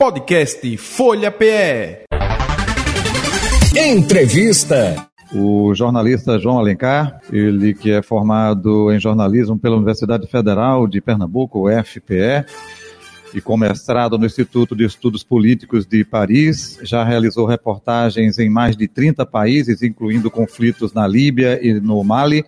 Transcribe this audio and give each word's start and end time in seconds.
Podcast 0.00 0.78
Folha 0.78 1.30
PE. 1.30 2.04
Entrevista. 3.76 5.06
O 5.30 5.74
jornalista 5.74 6.38
João 6.38 6.58
Alencar, 6.58 7.20
ele 7.30 7.74
que 7.74 7.90
é 7.90 8.00
formado 8.00 8.90
em 8.90 8.98
jornalismo 8.98 9.58
pela 9.58 9.76
Universidade 9.76 10.26
Federal 10.26 10.88
de 10.88 11.02
Pernambuco, 11.02 11.68
UFPE, 11.68 12.46
e 13.34 13.42
com 13.42 13.58
mestrado 13.58 14.16
no 14.16 14.24
Instituto 14.24 14.74
de 14.74 14.86
Estudos 14.86 15.22
Políticos 15.22 15.84
de 15.84 16.02
Paris, 16.02 16.78
já 16.82 17.04
realizou 17.04 17.44
reportagens 17.44 18.38
em 18.38 18.48
mais 18.48 18.78
de 18.78 18.88
30 18.88 19.26
países, 19.26 19.82
incluindo 19.82 20.30
conflitos 20.30 20.94
na 20.94 21.06
Líbia 21.06 21.60
e 21.62 21.74
no 21.78 22.02
Mali. 22.02 22.42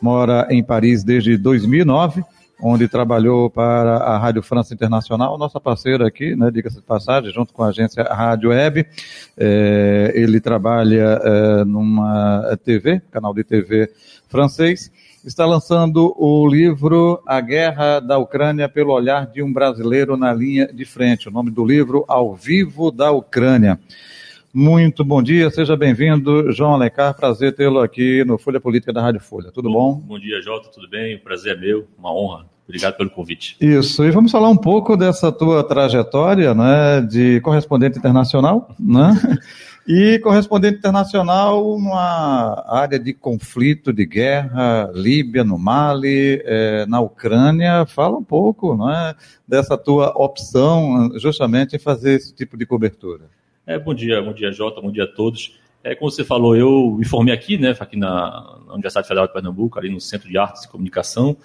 Mora 0.00 0.48
em 0.50 0.64
Paris 0.64 1.04
desde 1.04 1.36
2009 1.36 2.24
onde 2.60 2.88
trabalhou 2.88 3.50
para 3.50 3.96
a 3.96 4.18
Rádio 4.18 4.42
França 4.42 4.72
Internacional, 4.72 5.36
nossa 5.36 5.60
parceira 5.60 6.06
aqui, 6.06 6.34
né, 6.34 6.50
diga-se 6.50 6.76
de 6.76 6.82
passagem, 6.82 7.30
junto 7.30 7.52
com 7.52 7.62
a 7.62 7.68
agência 7.68 8.02
Rádio 8.02 8.50
Web. 8.50 8.86
É, 9.36 10.12
ele 10.14 10.40
trabalha 10.40 11.20
é, 11.22 11.64
numa 11.64 12.56
TV, 12.64 13.00
canal 13.10 13.34
de 13.34 13.44
TV 13.44 13.90
francês. 14.28 14.90
Está 15.24 15.44
lançando 15.44 16.14
o 16.16 16.46
livro 16.46 17.20
A 17.26 17.40
Guerra 17.40 17.98
da 17.98 18.16
Ucrânia 18.16 18.68
pelo 18.68 18.92
Olhar 18.92 19.26
de 19.26 19.42
um 19.42 19.52
Brasileiro 19.52 20.16
na 20.16 20.32
Linha 20.32 20.68
de 20.72 20.84
Frente. 20.84 21.28
O 21.28 21.32
nome 21.32 21.50
do 21.50 21.64
livro, 21.64 22.04
Ao 22.06 22.34
Vivo 22.34 22.92
da 22.92 23.10
Ucrânia. 23.10 23.78
Muito 24.54 25.04
bom 25.04 25.22
dia, 25.22 25.50
seja 25.50 25.76
bem-vindo, 25.76 26.50
João 26.50 26.72
Alencar. 26.72 27.14
Prazer 27.14 27.54
tê-lo 27.54 27.80
aqui 27.80 28.24
no 28.24 28.38
Folha 28.38 28.58
Política 28.58 28.90
da 28.90 29.02
Rádio 29.02 29.20
Folha. 29.20 29.50
Tudo 29.52 29.70
bom? 29.70 30.00
Bom, 30.00 30.18
dia, 30.18 30.40
Jota, 30.40 30.70
tudo 30.70 30.88
bem? 30.88 31.16
O 31.16 31.20
prazer 31.20 31.56
é 31.56 31.60
meu, 31.60 31.86
uma 31.98 32.10
honra. 32.10 32.55
Obrigado 32.68 32.96
pelo 32.96 33.10
convite. 33.10 33.56
Isso, 33.60 34.04
e 34.04 34.10
vamos 34.10 34.32
falar 34.32 34.48
um 34.48 34.56
pouco 34.56 34.96
dessa 34.96 35.30
tua 35.30 35.62
trajetória 35.62 36.52
né, 36.52 37.00
de 37.00 37.40
correspondente 37.40 37.98
internacional, 37.98 38.74
né? 38.78 39.12
E 39.88 40.18
correspondente 40.18 40.78
internacional 40.78 41.62
numa 41.78 42.64
área 42.66 42.98
de 42.98 43.12
conflito, 43.12 43.92
de 43.92 44.04
guerra, 44.04 44.90
Líbia, 44.92 45.44
no 45.44 45.56
Mali, 45.56 46.42
é, 46.44 46.84
na 46.86 46.98
Ucrânia. 46.98 47.86
Fala 47.86 48.18
um 48.18 48.24
pouco 48.24 48.76
né, 48.76 49.14
dessa 49.46 49.78
tua 49.78 50.08
opção 50.16 51.16
justamente 51.20 51.76
em 51.76 51.78
fazer 51.78 52.14
esse 52.14 52.34
tipo 52.34 52.56
de 52.56 52.66
cobertura. 52.66 53.26
É, 53.64 53.78
bom 53.78 53.94
dia, 53.94 54.20
bom 54.20 54.32
dia, 54.32 54.50
Jota, 54.50 54.80
bom 54.80 54.90
dia 54.90 55.04
a 55.04 55.06
todos. 55.06 55.56
É, 55.84 55.94
como 55.94 56.10
você 56.10 56.24
falou, 56.24 56.56
eu 56.56 56.96
me 56.98 57.04
formei 57.04 57.32
aqui, 57.32 57.56
né, 57.56 57.72
aqui 57.78 57.96
na, 57.96 58.58
na 58.66 58.72
Universidade 58.72 59.06
Federal 59.06 59.28
de 59.28 59.32
Pernambuco, 59.32 59.78
ali 59.78 59.88
no 59.88 60.00
Centro 60.00 60.28
de 60.28 60.36
Artes 60.36 60.64
e 60.64 60.68
Comunicação, 60.68 61.36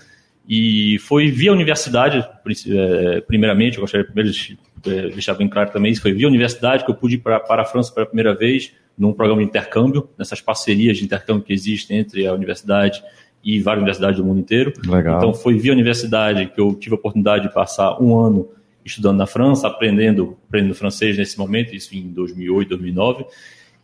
e 0.47 0.97
foi 0.99 1.29
via 1.29 1.51
universidade, 1.51 2.17
é, 2.17 3.21
primeiramente, 3.21 3.77
eu 3.77 3.81
gostaria 3.81 4.05
primeiro 4.05 4.31
de 4.31 4.57
é, 4.85 5.09
deixar 5.09 5.33
bem 5.35 5.47
claro 5.47 5.71
também, 5.71 5.91
isso 5.91 6.01
foi 6.01 6.13
via 6.13 6.27
universidade 6.27 6.83
que 6.83 6.91
eu 6.91 6.95
pude 6.95 7.15
ir 7.15 7.19
para, 7.19 7.39
para 7.39 7.61
a 7.61 7.65
França 7.65 7.93
pela 7.93 8.05
primeira 8.05 8.33
vez, 8.33 8.73
num 8.97 9.13
programa 9.13 9.41
de 9.41 9.47
intercâmbio, 9.47 10.09
nessas 10.17 10.41
parcerias 10.41 10.97
de 10.97 11.05
intercâmbio 11.05 11.43
que 11.43 11.53
existem 11.53 11.97
entre 11.97 12.27
a 12.27 12.33
universidade 12.33 13.03
e 13.43 13.59
várias 13.59 13.81
universidades 13.81 14.17
do 14.17 14.25
mundo 14.25 14.39
inteiro. 14.39 14.73
Legal. 14.85 15.17
Então 15.17 15.33
foi 15.33 15.57
via 15.57 15.71
universidade 15.71 16.47
que 16.47 16.59
eu 16.59 16.75
tive 16.75 16.95
a 16.95 16.97
oportunidade 16.97 17.47
de 17.47 17.53
passar 17.53 18.01
um 18.01 18.17
ano 18.19 18.49
estudando 18.83 19.17
na 19.17 19.25
França, 19.25 19.67
aprendendo, 19.67 20.37
aprendendo 20.47 20.75
francês 20.75 21.17
nesse 21.17 21.37
momento, 21.37 21.75
isso 21.75 21.95
em 21.95 22.09
2008, 22.09 22.69
2009. 22.69 23.25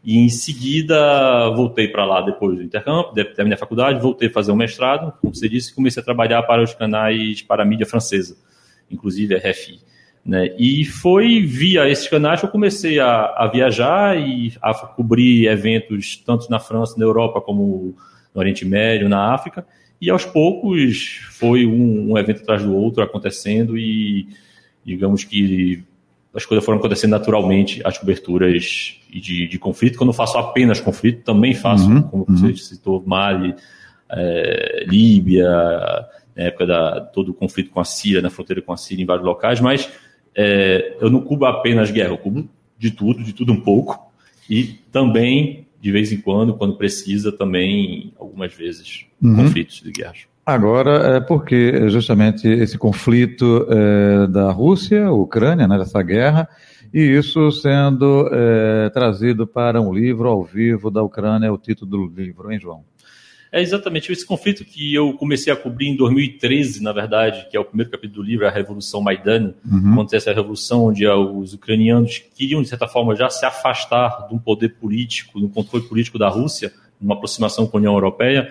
E 0.03 0.17
em 0.17 0.30
seguida 0.30 1.50
voltei 1.50 1.88
para 1.88 2.06
lá 2.06 2.22
depois 2.22 2.58
do 2.58 2.64
intercâmbio, 2.64 3.14
terminei 3.14 3.56
a 3.56 3.59
faculdade, 3.59 4.02
voltei 4.02 4.30
a 4.30 4.31
fazer 4.31 4.52
um 4.52 4.56
mestrado, 4.56 5.14
como 5.20 5.36
você 5.36 5.50
disse, 5.50 5.73
comecei 5.73 6.02
a 6.02 6.06
trabalhar 6.06 6.44
para 6.44 6.64
os 6.64 6.73
canais 6.73 7.42
para 7.42 7.64
a 7.64 7.66
mídia 7.66 7.86
francesa, 7.86 8.38
inclusive 8.90 9.36
a 9.36 9.38
RFI. 9.38 9.80
Né? 10.28 10.53
E 10.59 10.84
foi 10.84 11.42
via 11.42 11.90
esses 11.90 12.08
canais 12.08 12.42
que 12.42 12.45
eu 12.45 12.52
comecei 12.52 13.00
a, 13.00 13.34
a, 13.38 13.48
viajar 13.48 14.20
e 14.20 14.53
a 14.62 14.73
cobrir 14.73 15.48
eventos 15.48 16.18
tanto 16.18 16.50
na 16.50 16.59
França, 16.59 16.98
na 16.98 17.06
Europa, 17.06 17.40
como 17.40 17.95
no 18.36 18.40
Oriente 18.42 18.66
Médio, 18.66 19.08
na 19.08 19.34
África. 19.34 19.66
E 20.02 20.09
aos 20.09 20.25
poucos 20.25 21.22
foi 21.31 21.66
um, 21.66 22.12
um 22.12 22.18
evento 22.18 22.41
atrás 22.41 22.62
do 22.62 22.75
outro 22.75 23.02
acontecendo 23.02 23.78
e 23.78 24.28
digamos 24.85 25.24
que 25.24 25.84
as 26.34 26.46
coisas 26.46 26.64
foram 26.64 26.78
acontecendo 26.80 27.12
naturalmente, 27.12 27.82
as 27.84 27.98
coberturas 27.98 29.00
de, 29.10 29.48
de 29.48 29.60
conflito. 29.60 29.98
Quando 29.98 30.10
eu 30.10 30.14
faço 30.14 30.38
apenas 30.38 30.80
conflito, 30.80 31.24
também 31.24 31.54
faço, 31.54 31.90
uhum, 31.90 32.02
como 32.02 32.26
uhum. 32.30 32.36
você 32.36 32.56
citou, 32.56 33.04
Mali, 33.06 33.56
é, 34.10 34.86
Líbia, 34.88 35.50
na 36.36 36.44
época 36.44 36.66
da 36.66 37.02
todo 37.02 37.30
o 37.30 37.34
conflito 37.34 37.72
com 37.72 37.80
a 37.80 37.86
Síria, 37.86 38.22
na 38.22 38.30
fronteira 38.30 38.62
com 38.62 38.72
a 38.72 38.78
Síria, 38.78 39.04
em 39.04 39.06
vários 39.06 39.26
locais, 39.26 39.60
mas 39.60 39.90
é, 40.36 40.96
eu 41.02 41.10
não 41.10 41.22
cubro 41.22 41.48
apenas 41.48 41.90
guerra, 41.90 42.10
eu 42.10 42.18
cubro 42.18 42.48
de 42.78 42.92
tudo, 42.92 43.24
de 43.24 43.34
tudo 43.34 43.52
um 43.52 43.59
pouco, 43.59 44.12
e 44.50 44.80
também, 44.92 45.66
de 45.82 45.92
vez 45.92 46.12
em 46.12 46.22
quando, 46.22 46.54
quando 46.54 46.78
precisa, 46.78 47.32
também, 47.32 48.14
algumas 48.20 48.54
vezes, 48.54 49.06
uhum. 49.22 49.36
conflitos 49.36 49.82
de 49.82 49.92
guerra. 49.92 50.14
Agora, 50.47 51.18
é 51.18 51.19
porque 51.19 51.90
justamente 51.90 52.47
esse 52.47 52.78
conflito 52.78 53.68
é, 53.69 54.28
da 54.28 54.50
Rússia, 54.50 55.12
Ucrânia, 55.12 55.68
né, 55.68 55.78
dessa 55.78 56.02
guerra, 56.02 56.47
e 56.94 57.02
isso 57.02 57.52
sendo 57.52 58.30
é, 58.31 58.90
trazido 58.91 59.46
para 59.46 59.81
um 59.81 59.94
livro 59.94 60.30
ao 60.30 60.41
vivo 60.46 60.90
da 60.90 61.03
Ucrânia, 61.03 61.47
é 61.47 61.52
o 61.52 61.58
título 61.58 61.91
do 61.91 62.22
livro, 62.22 62.50
hein, 62.50 62.58
João? 62.62 62.85
É 63.52 63.62
exatamente 63.62 64.09
esse 64.09 64.25
conflito 64.25 64.63
que 64.63 64.96
eu 64.96 65.12
comecei 65.16 65.52
a 65.52 65.56
cobrir 65.58 65.90
em 65.90 65.97
2013, 65.97 66.81
na 66.81 66.94
verdade, 66.94 67.46
que 67.52 67.58
é 67.58 67.59
o 67.59 67.66
primeiro 67.66 67.91
capítulo 67.91 68.24
do 68.24 68.29
livro, 68.29 68.47
a 68.47 68.50
Revolução 68.50 69.02
Maidan. 69.02 69.53
Uhum. 69.69 69.91
Acontece 69.91 70.29
a 70.29 70.34
revolução 70.34 70.85
onde 70.85 71.06
os 71.06 71.53
ucranianos 71.53 72.24
queriam, 72.34 72.62
de 72.62 72.69
certa 72.69 72.88
forma, 72.88 73.18
já 73.18 73.29
se 73.29 73.46
afastar 73.46 74.29
de 74.29 74.34
um 74.34 74.40
poder 74.40 74.75
político, 74.75 75.41
do 75.41 75.50
controle 75.50 75.85
político 75.85 76.18
da 76.18 76.29
Rússia, 76.29 76.72
uma 77.02 77.16
aproximação 77.16 77.68
com 77.68 77.75
a 77.75 77.79
União 77.79 77.94
Europeia 77.94 78.50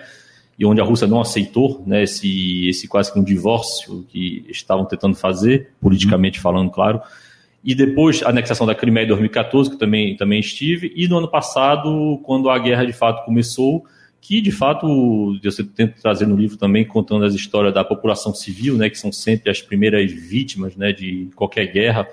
e 0.57 0.65
onde 0.65 0.81
a 0.81 0.83
Rússia 0.83 1.07
não 1.07 1.21
aceitou 1.21 1.83
né, 1.85 2.03
esse, 2.03 2.67
esse 2.67 2.87
quase 2.87 3.13
que 3.13 3.19
um 3.19 3.23
divórcio 3.23 4.05
que 4.09 4.45
estavam 4.49 4.85
tentando 4.85 5.15
fazer, 5.15 5.71
politicamente 5.79 6.39
falando, 6.39 6.71
claro. 6.71 6.99
E 7.63 7.75
depois 7.75 8.23
a 8.23 8.29
anexação 8.29 8.65
da 8.65 8.73
Crimeia 8.73 9.05
em 9.05 9.09
2014, 9.09 9.71
que 9.71 9.77
também, 9.77 10.15
também 10.15 10.39
estive, 10.39 10.91
e 10.95 11.07
no 11.07 11.17
ano 11.17 11.27
passado, 11.27 12.19
quando 12.23 12.49
a 12.49 12.57
guerra 12.57 12.85
de 12.85 12.93
fato 12.93 13.23
começou, 13.25 13.85
que 14.19 14.41
de 14.41 14.51
fato 14.51 15.39
eu 15.43 15.51
tento 15.75 16.01
trazer 16.01 16.25
no 16.25 16.35
livro 16.35 16.57
também 16.57 16.85
contando 16.85 17.25
as 17.25 17.35
histórias 17.35 17.73
da 17.73 17.83
população 17.83 18.33
civil, 18.33 18.75
né, 18.77 18.89
que 18.89 18.97
são 18.97 19.11
sempre 19.11 19.51
as 19.51 19.61
primeiras 19.61 20.11
vítimas 20.11 20.75
né, 20.75 20.91
de 20.91 21.29
qualquer 21.35 21.67
guerra, 21.67 22.07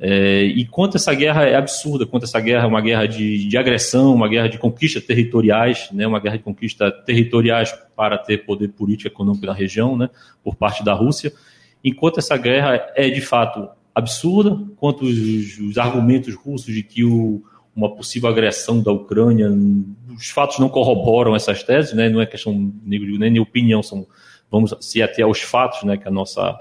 é, 0.00 0.44
e 0.44 0.64
quanto 0.64 0.96
essa 0.96 1.12
guerra 1.12 1.44
é 1.44 1.56
absurda, 1.56 2.06
quanto 2.06 2.22
essa 2.22 2.38
guerra 2.38 2.64
é 2.64 2.66
uma 2.66 2.80
guerra 2.80 3.06
de, 3.06 3.48
de 3.48 3.58
agressão, 3.58 4.14
uma 4.14 4.28
guerra 4.28 4.48
de 4.48 4.56
conquistas 4.56 5.02
territoriais, 5.02 5.88
né, 5.92 6.06
uma 6.06 6.20
guerra 6.20 6.36
de 6.36 6.44
conquistas 6.44 6.92
territoriais 7.04 7.76
para 7.96 8.16
ter 8.16 8.38
poder 8.44 8.68
político 8.68 9.08
e 9.08 9.12
econômico 9.12 9.46
na 9.46 9.52
região, 9.52 9.96
né, 9.96 10.08
por 10.42 10.54
parte 10.54 10.84
da 10.84 10.94
Rússia, 10.94 11.32
enquanto 11.82 12.18
essa 12.18 12.36
guerra 12.36 12.80
é 12.94 13.10
de 13.10 13.20
fato 13.20 13.68
absurda, 13.92 14.56
quanto 14.76 15.04
os, 15.04 15.58
os 15.58 15.76
argumentos 15.76 16.32
russos 16.36 16.72
de 16.72 16.84
que 16.84 17.02
o, 17.02 17.42
uma 17.74 17.92
possível 17.92 18.28
agressão 18.28 18.80
da 18.80 18.92
Ucrânia, 18.92 19.50
os 20.16 20.30
fatos 20.30 20.60
não 20.60 20.68
corroboram 20.68 21.34
essas 21.34 21.64
teses, 21.64 21.92
né, 21.92 22.08
não 22.08 22.20
é 22.20 22.26
questão 22.26 22.72
nem 22.84 23.32
de 23.32 23.40
opinião, 23.40 23.82
são, 23.82 24.06
vamos 24.48 24.72
se 24.80 25.02
até 25.02 25.22
aos 25.22 25.40
fatos, 25.40 25.82
né, 25.82 25.96
que 25.96 26.04
é 26.04 26.08
a 26.08 26.14
nossa 26.14 26.56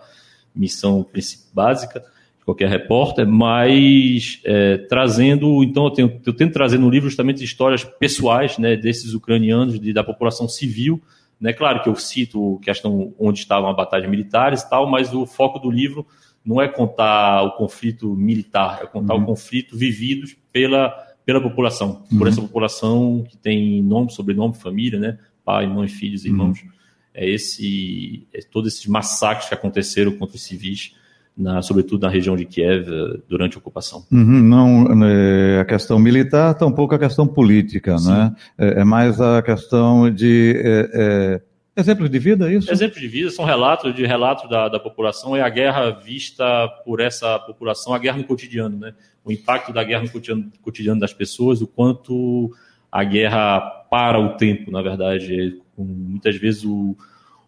missão 0.55 1.05
básica 1.53 2.03
qualquer 2.47 2.69
repórter, 2.69 3.27
mas 3.27 4.39
é, 4.45 4.77
trazendo, 4.77 5.61
então 5.65 5.83
eu, 5.83 5.91
tenho, 5.91 6.21
eu 6.25 6.31
tento 6.31 6.53
trazer 6.53 6.77
no 6.77 6.89
livro 6.89 7.09
justamente 7.09 7.43
histórias 7.43 7.83
pessoais 7.83 8.57
né, 8.57 8.77
desses 8.77 9.13
ucranianos, 9.13 9.77
de, 9.77 9.91
da 9.91 10.01
população 10.01 10.47
civil. 10.47 11.01
Né, 11.41 11.51
claro 11.51 11.83
que 11.83 11.89
eu 11.89 11.95
cito 11.97 12.57
questão 12.63 13.13
onde 13.19 13.39
estavam 13.39 13.69
as 13.69 13.75
batalhas 13.75 14.09
militares 14.09 14.61
e 14.61 14.69
tal, 14.69 14.89
mas 14.89 15.13
o 15.13 15.25
foco 15.25 15.59
do 15.59 15.69
livro 15.69 16.07
não 16.43 16.61
é 16.61 16.69
contar 16.69 17.43
o 17.43 17.57
conflito 17.57 18.15
militar, 18.15 18.79
é 18.81 18.85
contar 18.85 19.15
uhum. 19.15 19.23
o 19.23 19.25
conflito 19.25 19.75
vivido 19.75 20.25
pela, 20.49 20.91
pela 21.25 21.41
população, 21.41 22.01
uhum. 22.09 22.17
por 22.17 22.29
essa 22.29 22.39
população 22.39 23.25
que 23.29 23.35
tem 23.35 23.83
nome, 23.83 24.09
sobrenome, 24.09 24.55
família, 24.55 24.97
né, 24.97 25.19
pai, 25.43 25.67
mãe, 25.67 25.89
filhos, 25.89 26.23
irmãos. 26.23 26.61
Uhum. 26.61 26.69
É 27.13 27.29
esse, 27.29 28.25
é 28.33 28.39
todos 28.39 28.73
esses 28.73 28.85
massacres 28.87 29.49
que 29.49 29.53
aconteceram 29.53 30.13
contra 30.13 30.37
os 30.37 30.43
civis 30.43 30.95
na, 31.37 31.61
sobretudo 31.61 32.01
na 32.01 32.09
região 32.09 32.35
de 32.35 32.45
Kiev, 32.45 32.89
eh, 32.89 33.19
durante 33.29 33.55
a 33.55 33.59
ocupação. 33.59 34.03
Uhum, 34.11 34.41
não 34.41 35.05
é, 35.05 35.59
a 35.59 35.65
questão 35.65 35.99
militar, 35.99 36.55
tampouco 36.55 36.95
a 36.95 36.99
questão 36.99 37.27
política, 37.27 37.97
Sim. 37.99 38.11
né? 38.11 38.35
É, 38.57 38.81
é, 38.81 38.83
mais 38.83 39.21
a 39.21 39.41
questão 39.43 40.09
de 40.09 40.55
é, 40.57 40.89
é, 40.93 41.41
exemplos 41.79 42.09
de 42.09 42.17
vida, 42.17 42.49
é 42.49 42.55
isso? 42.55 42.71
Exemplos 42.71 42.99
de 42.99 43.07
vida, 43.07 43.29
são 43.29 43.45
relatos 43.45 43.93
de 43.93 44.03
relatos 44.05 44.49
da, 44.49 44.67
da 44.67 44.79
população, 44.79 45.35
é 45.35 45.41
a 45.41 45.49
guerra 45.49 45.91
vista 45.91 46.67
por 46.83 46.99
essa 46.99 47.37
população, 47.39 47.93
a 47.93 47.99
guerra 47.99 48.17
no 48.17 48.23
cotidiano, 48.23 48.77
né? 48.77 48.93
O 49.23 49.31
impacto 49.31 49.71
da 49.71 49.83
guerra 49.83 50.03
no 50.03 50.09
cotidiano, 50.09 50.51
cotidiano 50.61 50.99
das 50.99 51.13
pessoas, 51.13 51.61
o 51.61 51.67
quanto 51.67 52.51
a 52.91 53.03
guerra 53.03 53.59
para 53.91 54.19
o 54.19 54.29
tempo, 54.37 54.71
na 54.71 54.81
verdade, 54.81 55.61
muitas 55.77 56.35
vezes 56.35 56.63
o 56.63 56.95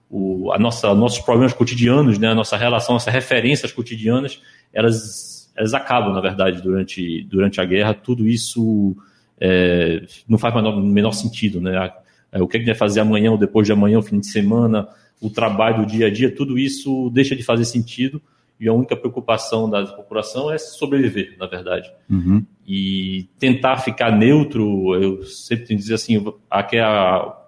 o, 0.09 0.51
a 0.51 0.57
nossa, 0.57 0.93
nossos 0.95 1.19
problemas 1.19 1.53
cotidianos, 1.53 2.17
né, 2.17 2.29
a 2.29 2.35
nossa 2.35 2.57
relação, 2.57 2.93
nossas 2.93 3.13
referências 3.13 3.71
cotidianas, 3.71 4.41
elas, 4.73 5.51
elas 5.55 5.73
acabam, 5.73 6.13
na 6.13 6.21
verdade, 6.21 6.61
durante, 6.61 7.23
durante 7.23 7.61
a 7.61 7.65
guerra. 7.65 7.93
Tudo 7.93 8.27
isso 8.27 8.95
é, 9.39 10.03
não 10.27 10.37
faz 10.37 10.55
o 10.55 10.81
menor 10.81 11.11
sentido, 11.11 11.61
né? 11.61 11.91
É, 12.31 12.41
o 12.41 12.47
que 12.47 12.57
a 12.57 12.59
gente 12.59 12.67
vai 12.67 12.75
fazer 12.75 12.99
amanhã 12.99 13.31
ou 13.31 13.37
depois 13.37 13.65
de 13.65 13.73
amanhã, 13.73 13.99
o 13.99 14.03
fim 14.03 14.19
de 14.19 14.27
semana, 14.27 14.87
o 15.21 15.29
trabalho 15.29 15.83
do 15.83 15.85
dia 15.85 16.07
a 16.07 16.11
dia, 16.11 16.33
tudo 16.33 16.57
isso 16.57 17.09
deixa 17.11 17.35
de 17.35 17.43
fazer 17.43 17.65
sentido 17.65 18.21
e 18.59 18.67
a 18.67 18.73
única 18.73 18.95
preocupação 18.95 19.69
da 19.69 19.85
população 19.85 20.51
é 20.51 20.57
sobreviver, 20.57 21.35
na 21.39 21.47
verdade. 21.47 21.89
Uhum. 22.09 22.45
E 22.67 23.27
tentar 23.39 23.77
ficar 23.77 24.11
neutro, 24.11 24.95
eu 25.01 25.23
sempre 25.23 25.65
tenho 25.65 25.77
que 25.77 25.83
dizer 25.83 25.93
assim, 25.95 26.17
é, 26.17 26.79
a, 26.81 27.38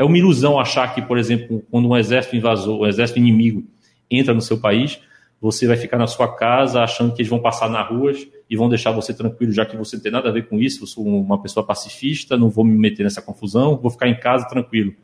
é 0.00 0.02
uma 0.02 0.16
ilusão 0.16 0.58
achar 0.58 0.94
que, 0.94 1.02
por 1.02 1.18
exemplo, 1.18 1.62
quando 1.70 1.86
um 1.86 1.94
exército 1.94 2.34
invasor, 2.34 2.80
um 2.80 2.86
exército 2.86 3.18
inimigo 3.18 3.62
entra 4.10 4.32
no 4.32 4.40
seu 4.40 4.58
país, 4.58 4.98
você 5.38 5.66
vai 5.66 5.76
ficar 5.76 5.98
na 5.98 6.06
sua 6.06 6.34
casa 6.34 6.82
achando 6.82 7.12
que 7.12 7.20
eles 7.20 7.28
vão 7.28 7.38
passar 7.38 7.68
nas 7.68 7.86
ruas 7.86 8.26
e 8.48 8.56
vão 8.56 8.66
deixar 8.70 8.92
você 8.92 9.12
tranquilo, 9.12 9.52
já 9.52 9.66
que 9.66 9.76
você 9.76 9.96
não 9.96 10.02
tem 10.02 10.10
nada 10.10 10.30
a 10.30 10.32
ver 10.32 10.48
com 10.48 10.58
isso, 10.58 10.84
eu 10.84 10.86
sou 10.86 11.06
uma 11.06 11.42
pessoa 11.42 11.66
pacifista, 11.66 12.34
não 12.34 12.48
vou 12.48 12.64
me 12.64 12.78
meter 12.78 13.02
nessa 13.02 13.20
confusão, 13.20 13.76
vou 13.76 13.90
ficar 13.90 14.08
em 14.08 14.18
casa 14.18 14.48
tranquilo. 14.48 14.94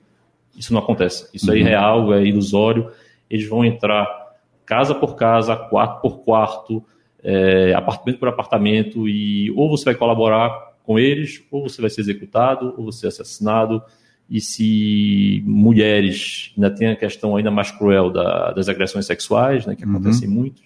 Isso 0.56 0.72
não 0.72 0.80
acontece. 0.80 1.28
Isso 1.34 1.50
é 1.50 1.52
uhum. 1.52 1.58
é 1.58 1.60
irreal, 1.60 2.14
é 2.14 2.24
ilusório. 2.24 2.90
Eles 3.28 3.46
vão 3.46 3.66
entrar 3.66 4.06
casa 4.64 4.94
por 4.94 5.14
casa, 5.14 5.54
quarto 5.54 6.00
por 6.00 6.20
quarto, 6.20 6.82
é, 7.22 7.74
apartamento 7.74 8.18
por 8.18 8.28
apartamento, 8.28 9.06
e 9.06 9.50
ou 9.50 9.68
você 9.68 9.84
vai 9.84 9.94
colaborar 9.94 10.72
com 10.84 10.98
eles, 10.98 11.42
ou 11.50 11.68
você 11.68 11.82
vai 11.82 11.90
ser 11.90 12.00
executado, 12.00 12.72
ou 12.78 12.86
você 12.86 13.02
vai 13.02 13.12
ser 13.12 13.20
assassinado. 13.20 13.82
E 14.28 14.40
se 14.40 15.42
mulheres, 15.46 16.52
ainda 16.56 16.70
tem 16.70 16.88
a 16.88 16.96
questão 16.96 17.36
ainda 17.36 17.50
mais 17.50 17.70
cruel 17.70 18.10
da, 18.10 18.52
das 18.52 18.68
agressões 18.68 19.06
sexuais, 19.06 19.64
né, 19.66 19.76
que 19.76 19.84
uhum. 19.84 19.92
acontecem 19.92 20.28
muito. 20.28 20.60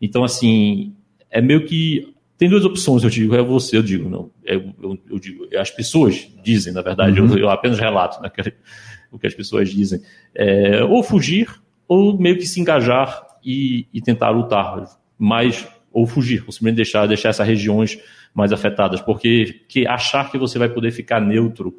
Então, 0.00 0.24
assim, 0.24 0.94
é 1.30 1.40
meio 1.40 1.64
que 1.64 2.14
tem 2.36 2.48
duas 2.48 2.64
opções, 2.64 3.04
eu 3.04 3.10
digo, 3.10 3.34
é 3.36 3.42
você, 3.42 3.76
eu 3.76 3.82
digo, 3.82 4.08
não. 4.08 4.30
É, 4.44 4.56
eu, 4.56 4.98
eu, 5.08 5.18
digo, 5.18 5.46
as 5.56 5.70
pessoas 5.70 6.28
dizem, 6.42 6.72
na 6.72 6.82
verdade, 6.82 7.20
uhum. 7.20 7.30
eu, 7.30 7.38
eu, 7.38 7.50
apenas 7.50 7.78
relato 7.78 8.20
né, 8.20 8.30
o 9.12 9.18
que 9.18 9.26
as 9.26 9.34
pessoas 9.34 9.70
dizem. 9.70 10.00
É, 10.34 10.82
ou 10.82 11.02
fugir, 11.02 11.48
ou 11.86 12.18
meio 12.18 12.36
que 12.36 12.46
se 12.46 12.60
engajar 12.60 13.24
e, 13.44 13.86
e 13.92 14.00
tentar 14.00 14.30
lutar, 14.30 14.84
mas 15.16 15.66
ou 15.92 16.06
fugir, 16.06 16.42
ou 16.44 16.52
simplesmente 16.52 16.76
deixar, 16.76 17.06
deixar 17.06 17.28
essas 17.28 17.46
regiões 17.46 17.96
mais 18.34 18.52
afetadas, 18.52 19.00
porque 19.00 19.60
que 19.68 19.86
achar 19.86 20.28
que 20.28 20.36
você 20.36 20.58
vai 20.58 20.68
poder 20.68 20.90
ficar 20.90 21.20
neutro 21.20 21.72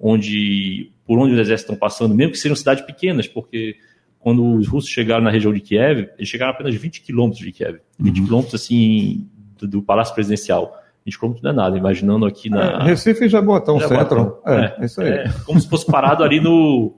onde 0.00 0.92
por 1.06 1.18
onde 1.18 1.32
os 1.32 1.38
exércitos 1.40 1.72
estão 1.72 1.76
passando, 1.76 2.14
mesmo 2.14 2.32
que 2.32 2.38
sejam 2.38 2.54
cidades 2.54 2.84
pequenas, 2.84 3.26
porque 3.26 3.76
quando 4.18 4.56
os 4.56 4.68
russos 4.68 4.90
chegaram 4.90 5.24
na 5.24 5.30
região 5.30 5.52
de 5.52 5.60
Kiev, 5.60 6.10
eles 6.18 6.28
chegaram 6.28 6.52
a 6.52 6.54
apenas 6.54 6.74
20 6.74 7.00
quilômetros 7.00 7.42
de 7.42 7.50
Kiev, 7.50 7.78
20 7.98 8.18
uhum. 8.18 8.24
quilômetros 8.26 8.62
assim 8.62 9.26
do, 9.58 9.66
do, 9.66 9.82
Palácio 9.82 10.14
Presidencial. 10.14 10.76
20 11.06 11.18
quilômetros 11.18 11.42
não 11.42 11.50
é 11.50 11.54
nada, 11.54 11.78
imaginando 11.78 12.26
aqui 12.26 12.50
na. 12.50 12.82
É, 12.82 12.82
Recife 12.82 13.24
e 13.24 13.28
Jabotão, 13.28 13.80
centro. 13.80 14.42
É, 14.46 14.74
é, 14.78 14.84
isso 14.84 15.00
aí. 15.00 15.08
É, 15.08 15.32
como 15.46 15.58
se 15.58 15.68
fosse 15.68 15.86
parado 15.86 16.22
ali 16.22 16.40
no. 16.40 16.94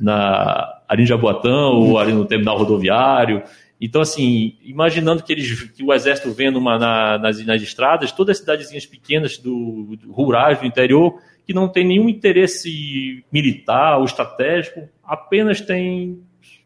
Na, 0.00 0.80
ali 0.88 1.02
em 1.02 1.06
Jaboatão 1.06 1.80
ou 1.80 1.98
ali 1.98 2.12
no 2.12 2.24
terminal 2.24 2.56
rodoviário. 2.56 3.42
Então, 3.80 4.00
assim, 4.00 4.54
imaginando 4.62 5.24
que, 5.24 5.32
eles, 5.32 5.60
que 5.72 5.82
o 5.82 5.92
exército 5.92 6.30
vendo 6.32 6.56
uma, 6.56 6.78
na, 6.78 7.18
nas, 7.18 7.44
nas 7.44 7.60
estradas, 7.60 8.12
todas 8.12 8.36
as 8.36 8.38
cidadezinhas 8.38 8.86
pequenas 8.86 9.38
do, 9.38 9.96
do, 9.96 10.12
rurais 10.12 10.60
do 10.60 10.66
interior, 10.66 11.18
que 11.46 11.52
não 11.52 11.68
tem 11.68 11.86
nenhum 11.86 12.08
interesse 12.08 13.24
militar 13.32 13.98
ou 13.98 14.04
estratégico, 14.04 14.88
apenas 15.02 15.60
tem, 15.60 16.20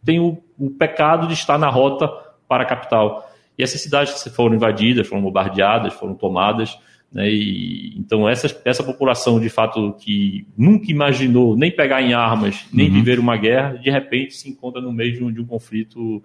tem 0.04 0.20
o, 0.20 0.38
o 0.58 0.70
pecado 0.70 1.26
de 1.26 1.34
estar 1.34 1.58
na 1.58 1.68
rota 1.68 2.08
para 2.48 2.64
a 2.64 2.66
capital. 2.66 3.30
E 3.58 3.62
essas 3.62 3.80
cidades 3.80 4.22
foram 4.34 4.54
invadidas, 4.54 5.06
foram 5.06 5.22
bombardeadas, 5.22 5.94
foram 5.94 6.14
tomadas. 6.14 6.78
Né, 7.10 7.30
e, 7.30 7.96
então, 7.98 8.28
essa, 8.28 8.60
essa 8.64 8.82
população, 8.82 9.40
de 9.40 9.48
fato, 9.48 9.94
que 9.98 10.46
nunca 10.56 10.90
imaginou 10.90 11.56
nem 11.56 11.70
pegar 11.70 12.02
em 12.02 12.12
armas, 12.12 12.66
nem 12.72 12.88
uhum. 12.88 12.94
viver 12.94 13.18
uma 13.18 13.36
guerra, 13.36 13.78
de 13.78 13.90
repente 13.90 14.34
se 14.34 14.50
encontra 14.50 14.80
no 14.80 14.92
meio 14.92 15.12
de 15.14 15.24
um, 15.24 15.32
de 15.32 15.40
um 15.40 15.46
conflito 15.46 16.22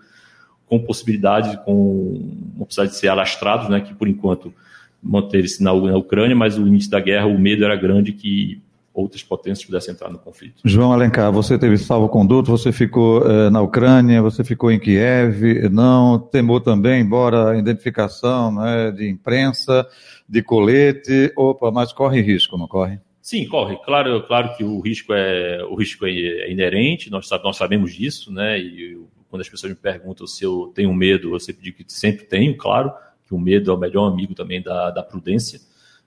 com 0.66 0.80
possibilidade, 0.80 1.64
com 1.64 2.54
uma 2.56 2.66
possibilidade 2.66 2.96
de 2.96 3.00
ser 3.00 3.08
alastrados, 3.08 3.70
né, 3.70 3.80
que 3.82 3.94
por 3.94 4.08
enquanto 4.08 4.54
manter-se 5.02 5.64
na, 5.64 5.74
na 5.74 5.98
Ucrânia, 5.98 6.36
mas 6.36 6.58
o 6.58 6.68
início 6.68 6.90
da 6.90 7.00
guerra, 7.00 7.26
o 7.26 7.40
medo 7.40 7.64
era 7.64 7.76
grande 7.76 8.12
que 8.12 8.62
outras 8.94 9.24
potências 9.24 9.66
pudessem 9.66 9.94
entrar 9.94 10.10
no 10.10 10.20
conflito. 10.20 10.62
João 10.66 10.92
Alencar, 10.92 11.32
você 11.32 11.58
teve 11.58 11.78
salvo-conduto, 11.78 12.52
você 12.52 12.72
ficou 12.72 13.26
eh, 13.26 13.50
na 13.50 13.62
Ucrânia, 13.62 14.22
você 14.22 14.44
ficou 14.44 14.72
em 14.72 14.80
Kiev, 14.80 15.70
não 15.72 16.20
temou 16.20 16.60
também, 16.60 17.02
embora 17.02 17.52
a 17.52 17.58
identificação 17.58 18.54
né, 18.54 18.92
de 18.92 19.10
imprensa, 19.10 19.88
de 20.28 20.44
colete, 20.44 21.32
opa, 21.38 21.72
mas 21.72 21.94
corre 21.94 22.22
risco, 22.22 22.58
não 22.58 22.68
corre? 22.68 23.00
Sim, 23.22 23.48
corre. 23.48 23.78
Claro, 23.86 24.24
claro 24.24 24.56
que 24.58 24.64
o 24.64 24.80
risco 24.82 25.14
é 25.14 25.64
o 25.64 25.76
risco 25.76 26.06
é 26.06 26.52
inerente, 26.52 27.10
nós, 27.10 27.30
nós 27.44 27.56
sabemos 27.56 27.94
disso, 27.94 28.32
né? 28.32 28.60
E 28.60 29.00
quando 29.30 29.42
as 29.42 29.50
pessoas 29.50 29.72
me 29.72 29.78
perguntam 29.78 30.26
se 30.28 30.44
eu 30.44 30.72
tenho 30.76 30.94
medo, 30.94 31.34
eu 31.34 31.40
sempre 31.40 31.64
digo 31.64 31.78
que 31.78 31.86
sempre 31.88 32.26
tenho, 32.26 32.58
claro, 32.58 32.92
que 33.32 33.36
o 33.36 33.40
medo 33.40 33.72
é 33.72 33.74
o 33.74 33.78
melhor 33.78 34.12
amigo 34.12 34.36
também 34.36 34.62
da, 34.62 34.92
da 34.92 35.02
prudência 35.02 35.62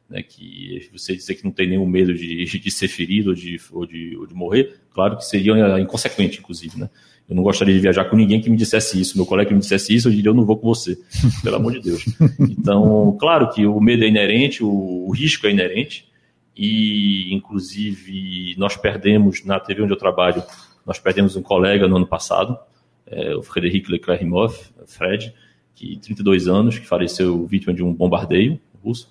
né, 0.09 0.23
que 0.23 0.89
você 0.93 1.17
dizer 1.17 1.35
que 1.35 1.45
não 1.45 1.51
tem 1.51 1.69
nenhum 1.69 1.87
medo 1.87 2.13
de, 2.13 2.45
de 2.59 2.71
ser 2.71 2.89
ferido 2.89 3.31
ou 3.31 3.35
de, 3.35 3.61
ou, 3.73 3.87
de, 3.87 4.17
ou 4.17 4.27
de 4.27 4.35
morrer, 4.35 4.81
claro 4.93 5.17
que 5.17 5.25
seria 5.25 5.81
inconsequente, 5.81 6.39
inclusive, 6.39 6.79
né? 6.79 6.91
Eu 7.27 7.35
não 7.35 7.43
gostaria 7.43 7.73
de 7.73 7.81
viajar 7.81 8.05
com 8.05 8.17
ninguém 8.17 8.39
que 8.39 8.51
me 8.51 8.57
dissesse 8.57 9.01
isso. 9.01 9.17
Meu 9.17 9.25
colega 9.25 9.49
que 9.49 9.55
me 9.55 9.61
dissesse 9.61 9.95
isso, 9.95 10.09
eu 10.09 10.13
diria, 10.13 10.29
eu 10.29 10.35
não 10.35 10.45
vou 10.45 10.59
com 10.59 10.69
você, 10.69 10.99
pelo 11.43 11.57
amor 11.57 11.73
de 11.73 11.81
Deus. 11.81 12.05
Então, 12.39 13.17
claro 13.19 13.49
que 13.49 13.67
o 13.67 13.81
medo 13.81 14.05
é 14.05 14.09
inerente, 14.09 14.63
o, 14.63 14.69
o 14.69 15.11
risco 15.11 15.47
é 15.47 15.51
inerente, 15.51 16.07
e, 16.55 17.33
inclusive, 17.35 18.55
nós 18.59 18.77
perdemos, 18.77 19.43
na 19.43 19.59
TV 19.59 19.81
onde 19.81 19.95
eu 19.95 19.97
trabalho, 19.97 20.43
nós 20.85 20.99
perdemos 20.99 21.35
um 21.35 21.41
colega 21.41 21.89
no 21.89 21.97
ano 21.97 22.07
passado, 22.07 22.59
é, 23.07 23.35
o 23.35 23.43
Frederic 23.43 23.91
Leclerc-Rimov, 23.91 24.55
Fred, 24.87 25.33
que 25.75 25.97
32 25.99 26.49
anos, 26.49 26.79
que 26.79 26.87
faleceu 26.87 27.47
vítima 27.47 27.75
de 27.75 27.83
um 27.83 27.93
bombardeio 27.93 28.61
russo 28.83 29.09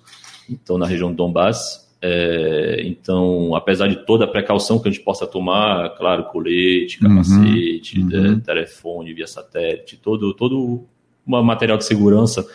então 0.48 0.78
na 0.78 0.86
região 0.86 1.10
do 1.10 1.16
Donbass. 1.16 1.84
É, 2.00 2.82
então, 2.84 3.54
apesar 3.54 3.88
de 3.88 4.04
toda 4.04 4.24
a 4.24 4.28
precaução 4.28 4.78
que 4.78 4.88
a 4.88 4.90
gente 4.90 5.02
possa 5.02 5.26
tomar, 5.26 5.90
claro, 5.96 6.24
colete, 6.24 7.02
uhum, 7.02 7.08
capacete, 7.08 7.98
uhum, 7.98 8.10
uhum. 8.12 8.40
telefone 8.40 9.14
via 9.14 9.26
satélite, 9.26 9.96
todo, 9.96 10.34
todo 10.34 10.84
um 11.26 11.42
material 11.42 11.78
de 11.78 11.86
segurança 11.86 12.46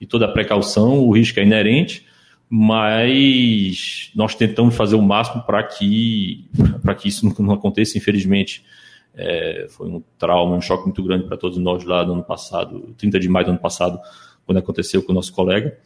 e 0.00 0.06
toda 0.06 0.24
a 0.24 0.32
precaução, 0.32 1.00
o 1.00 1.14
risco 1.14 1.38
é 1.38 1.42
inerente, 1.42 2.06
mas 2.48 4.10
nós 4.14 4.34
tentamos 4.34 4.74
fazer 4.74 4.96
o 4.96 5.02
máximo 5.02 5.42
para 5.42 5.62
que, 5.62 6.46
que 6.98 7.08
isso 7.08 7.30
não 7.42 7.52
aconteça, 7.52 7.98
infelizmente. 7.98 8.64
É, 9.16 9.66
foi 9.70 9.88
um 9.88 10.02
trauma, 10.18 10.56
um 10.56 10.60
choque 10.60 10.84
muito 10.84 11.02
grande 11.02 11.26
para 11.26 11.36
todos 11.36 11.58
nós 11.58 11.84
lá 11.84 12.04
no 12.04 12.14
ano 12.14 12.24
passado, 12.24 12.94
30 12.96 13.20
de 13.20 13.28
maio 13.28 13.46
do 13.46 13.50
ano 13.52 13.60
passado, 13.60 13.98
quando 14.44 14.58
aconteceu 14.58 15.02
com 15.02 15.12
o 15.12 15.14
nosso 15.14 15.32
colega. 15.32 15.78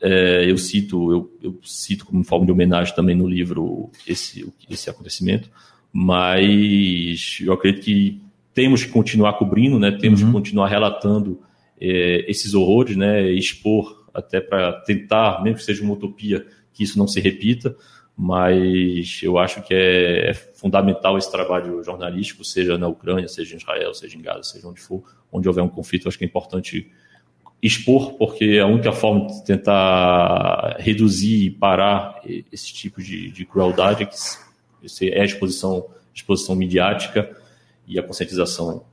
É, 0.00 0.50
eu 0.50 0.58
cito 0.58 1.10
eu, 1.10 1.30
eu, 1.42 1.58
cito 1.62 2.04
como 2.04 2.22
forma 2.22 2.44
de 2.44 2.52
homenagem 2.52 2.94
também 2.94 3.16
no 3.16 3.26
livro 3.26 3.90
esse, 4.06 4.52
esse 4.68 4.90
acontecimento, 4.90 5.48
mas 5.90 7.38
eu 7.40 7.52
acredito 7.54 7.82
que 7.82 8.20
temos 8.52 8.84
que 8.84 8.90
continuar 8.90 9.34
cobrindo, 9.34 9.78
né? 9.78 9.92
Temos 9.92 10.20
uhum. 10.20 10.28
que 10.28 10.32
continuar 10.32 10.68
relatando 10.68 11.40
é, 11.80 12.30
esses 12.30 12.54
horrores, 12.54 12.96
né? 12.96 13.30
Expor 13.30 14.04
até 14.12 14.40
para 14.40 14.72
tentar, 14.80 15.42
mesmo 15.42 15.58
que 15.58 15.64
seja 15.64 15.82
uma 15.82 15.92
utopia, 15.92 16.46
que 16.72 16.82
isso 16.82 16.98
não 16.98 17.06
se 17.06 17.20
repita. 17.20 17.76
Mas 18.16 19.20
eu 19.22 19.36
acho 19.36 19.62
que 19.62 19.74
é, 19.74 20.30
é 20.30 20.34
fundamental 20.34 21.18
esse 21.18 21.30
trabalho 21.30 21.82
jornalístico, 21.82 22.44
seja 22.44 22.78
na 22.78 22.88
Ucrânia, 22.88 23.28
seja 23.28 23.54
em 23.54 23.58
Israel, 23.58 23.92
seja 23.92 24.16
em 24.16 24.22
Gaza, 24.22 24.44
seja 24.44 24.66
onde 24.66 24.80
for, 24.80 25.02
onde 25.30 25.46
houver 25.46 25.62
um 25.62 25.68
conflito. 25.68 26.08
Acho 26.08 26.16
que 26.16 26.24
é 26.24 26.26
importante 26.26 26.90
expor, 27.62 28.14
porque 28.14 28.58
a 28.62 28.66
única 28.66 28.92
forma 28.92 29.26
de 29.26 29.44
tentar 29.44 30.76
reduzir 30.78 31.46
e 31.46 31.50
parar 31.50 32.20
esse 32.52 32.72
tipo 32.72 33.02
de, 33.02 33.30
de 33.30 33.44
crueldade 33.44 34.04
é, 34.04 34.06
que, 34.06 35.10
é 35.10 35.20
a 35.20 35.24
exposição, 35.24 35.86
exposição 36.14 36.54
midiática 36.54 37.30
e 37.86 37.98
a 37.98 38.02
conscientização 38.02 38.84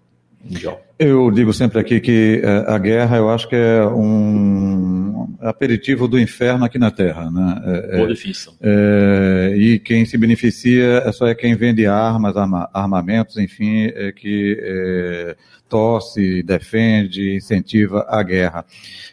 mundial. 0.44 0.82
Eu 1.00 1.32
digo 1.32 1.54
sempre 1.54 1.80
aqui 1.80 2.00
que 2.00 2.42
é, 2.44 2.72
a 2.72 2.78
guerra, 2.78 3.18
eu 3.18 3.30
acho 3.30 3.48
que 3.48 3.56
é 3.56 3.86
um 3.86 4.93
aperitivo 5.40 6.08
do 6.08 6.20
inferno 6.20 6.66
aqui 6.66 6.78
na 6.78 6.92
Terra, 6.92 7.30
né? 7.30 7.62
É, 7.66 7.98
Boa 7.98 8.08
definição. 8.08 8.54
É, 8.62 9.54
e 9.56 9.80
quem 9.80 10.06
se 10.06 10.18
beneficia 10.18 11.04
é 11.06 11.12
só 11.12 11.28
é 11.28 11.36
quem 11.36 11.56
vende 11.56 11.86
armas, 11.86 12.36
arma, 12.36 12.70
armamentos, 12.74 13.38
enfim, 13.38 13.86
é 13.96 14.12
que 14.12 14.58
é, 14.62 15.36
torce, 15.68 16.44
defende, 16.44 17.36
incentiva 17.36 18.06
a 18.08 18.22
guerra. 18.22 18.66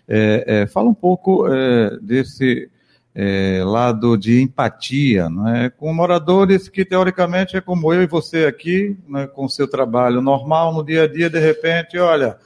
É, 0.08 0.44
é, 0.46 0.66
fala 0.66 0.88
um 0.88 0.94
pouco 0.94 1.46
é, 1.48 1.96
desse 2.02 2.68
é, 3.14 3.62
lado 3.64 4.16
de 4.16 4.40
empatia, 4.40 5.28
né, 5.28 5.70
com 5.76 5.92
moradores 5.92 6.68
que 6.68 6.84
teoricamente 6.84 7.56
é 7.56 7.60
como 7.60 7.92
eu 7.92 8.02
e 8.02 8.06
você 8.06 8.44
aqui, 8.44 8.96
né, 9.08 9.26
com 9.26 9.48
seu 9.48 9.68
trabalho 9.68 10.20
normal 10.20 10.72
no 10.72 10.84
dia 10.84 11.04
a 11.04 11.06
dia, 11.08 11.28
de 11.28 11.38
repente, 11.38 11.98
olha, 11.98 12.36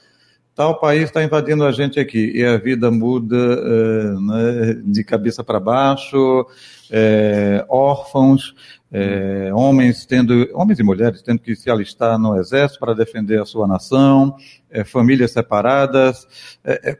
tal 0.55 0.79
país 0.79 1.05
está 1.05 1.23
invadindo 1.23 1.65
a 1.65 1.73
gente 1.73 1.99
aqui 1.99 2.33
e 2.35 2.45
a 2.45 2.57
vida 2.57 2.91
muda 2.91 3.37
uh, 3.37 4.21
né, 4.21 4.75
de 4.85 5.03
cabeça 5.05 5.43
para 5.43 5.59
baixo, 5.59 6.47
é, 6.91 7.65
órfãos, 7.69 8.55
é, 8.93 9.51
homens 9.53 10.07
tendo, 10.07 10.49
homens 10.55 10.79
e 10.79 10.83
mulheres 10.85 11.23
tendo 11.23 11.41
que 11.41 11.57
se 11.57 11.69
alistar 11.69 12.19
no 12.19 12.37
exército 12.37 12.79
para 12.79 12.95
defender 12.95 13.41
a 13.41 13.45
sua 13.45 13.67
nação, 13.67 14.37
é, 14.71 14.85
famílias 14.85 15.33
separadas. 15.33 16.27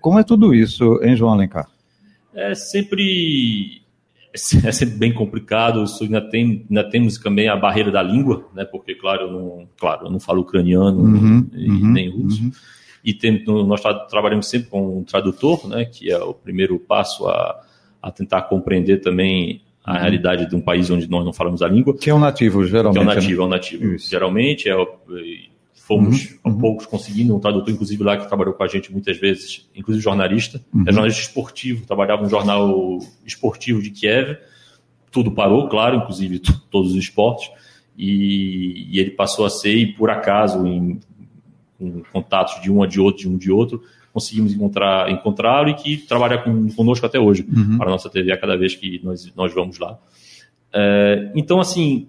como 0.01 0.19
é 0.19 0.25
tudo 0.25 0.53
isso, 0.53 1.01
hein, 1.03 1.15
João 1.17 1.33
Alencar? 1.33 1.69
É 2.35 2.55
sempre 2.55 3.85
é 4.65 4.73
sempre 4.73 4.97
bem 4.97 5.13
complicado. 5.13 5.85
Isso 5.85 6.03
ainda, 6.03 6.21
tem, 6.21 6.67
ainda 6.69 6.91
temos 6.91 7.19
também 7.19 7.49
a 7.49 7.57
barreira 7.57 7.91
da 7.91 8.03
língua, 8.03 8.49
né? 8.53 8.65
Porque, 8.65 8.95
claro, 8.95 9.23
eu 9.23 9.33
não, 9.33 9.69
claro, 9.79 10.07
eu 10.07 10.11
não 10.11 10.19
falo 10.19 10.43
ucraniano 10.43 10.99
uhum, 10.99 11.49
e 11.53 11.71
uhum, 11.71 11.93
nem 11.93 12.11
russo. 12.11 12.43
Uhum. 12.43 12.51
E 13.05 13.17
nós 13.67 13.83
trabalhamos 14.09 14.49
sempre 14.49 14.71
com 14.71 14.99
um 14.99 15.05
tradutor, 15.05 15.69
né? 15.69 15.85
Que 15.85 16.11
é 16.11 16.19
o 16.19 16.33
primeiro 16.33 16.79
passo 16.79 17.27
a, 17.29 17.61
a 18.03 18.11
tentar 18.11 18.43
compreender 18.43 19.01
também 19.01 19.61
a 19.85 19.93
uhum. 19.93 20.01
realidade 20.01 20.49
de 20.49 20.57
um 20.57 20.61
país 20.61 20.89
onde 20.89 21.09
nós 21.11 21.25
não 21.25 21.33
falamos 21.33 21.61
a 21.61 21.69
língua. 21.69 21.95
Que 21.97 22.09
é 22.09 22.15
um 22.15 22.19
nativo, 22.19 22.65
geralmente. 22.67 22.95
Que 22.95 23.01
é 23.01 23.03
um 23.03 23.15
nativo, 23.15 23.37
né? 23.37 23.43
é 23.43 23.47
um 23.47 23.49
nativo. 23.49 23.95
Isso. 23.95 24.11
Geralmente 24.11 24.69
é 24.71 24.75
fomos 25.87 26.31
uhum, 26.43 26.53
uhum. 26.53 26.59
poucos 26.59 26.87
conseguindo 26.87 27.37
um 27.37 27.39
tradutor, 27.39 27.71
inclusive 27.71 28.03
lá 28.03 28.17
que 28.17 28.27
trabalhou 28.27 28.55
com 28.55 28.63
a 28.63 28.67
gente 28.67 28.91
muitas 28.91 29.19
vezes, 29.19 29.69
inclusive 29.77 30.03
jornalista, 30.03 30.65
uhum. 30.73 30.85
é 30.87 30.93
jornalista 30.93 31.21
esportivo, 31.21 31.87
trabalhava 31.87 32.23
no 32.23 32.31
jornal 32.31 32.99
esportivo 33.27 33.83
de 33.83 33.91
Kiev, 33.91 34.39
tudo 35.11 35.31
parou, 35.31 35.69
claro, 35.69 35.97
inclusive 35.97 36.41
todos 36.71 36.93
os 36.93 36.97
esportes, 36.97 37.51
e, 37.99 38.89
e 38.91 38.99
ele 38.99 39.11
passou 39.11 39.45
a 39.45 39.51
ser, 39.51 39.77
e 39.77 39.93
por 39.93 40.09
acaso, 40.09 40.67
em, 40.67 40.99
em, 41.87 42.03
contatos 42.13 42.61
de 42.63 42.71
um 42.71 42.83
a 42.83 42.87
de 42.87 43.01
outro, 43.01 43.23
de 43.23 43.29
um 43.29 43.37
de 43.37 43.51
outro, 43.51 43.83
conseguimos 44.13 44.53
encontrar 44.53 45.11
encontrá-lo 45.11 45.69
e 45.71 45.75
que 45.75 45.97
trabalha 45.97 46.39
com, 46.39 46.71
conosco 46.73 47.05
até 47.05 47.19
hoje, 47.19 47.47
uhum. 47.49 47.79
para 47.79 47.89
a 47.89 47.91
nossa 47.91 48.09
TV 48.09 48.33
a 48.33 48.37
cada 48.37 48.57
vez 48.57 48.75
que 48.75 49.01
nós, 49.03 49.33
nós 49.35 49.53
vamos 49.55 49.79
lá. 49.79 49.99
É, 50.73 51.31
então, 51.35 51.61
assim, 51.61 52.09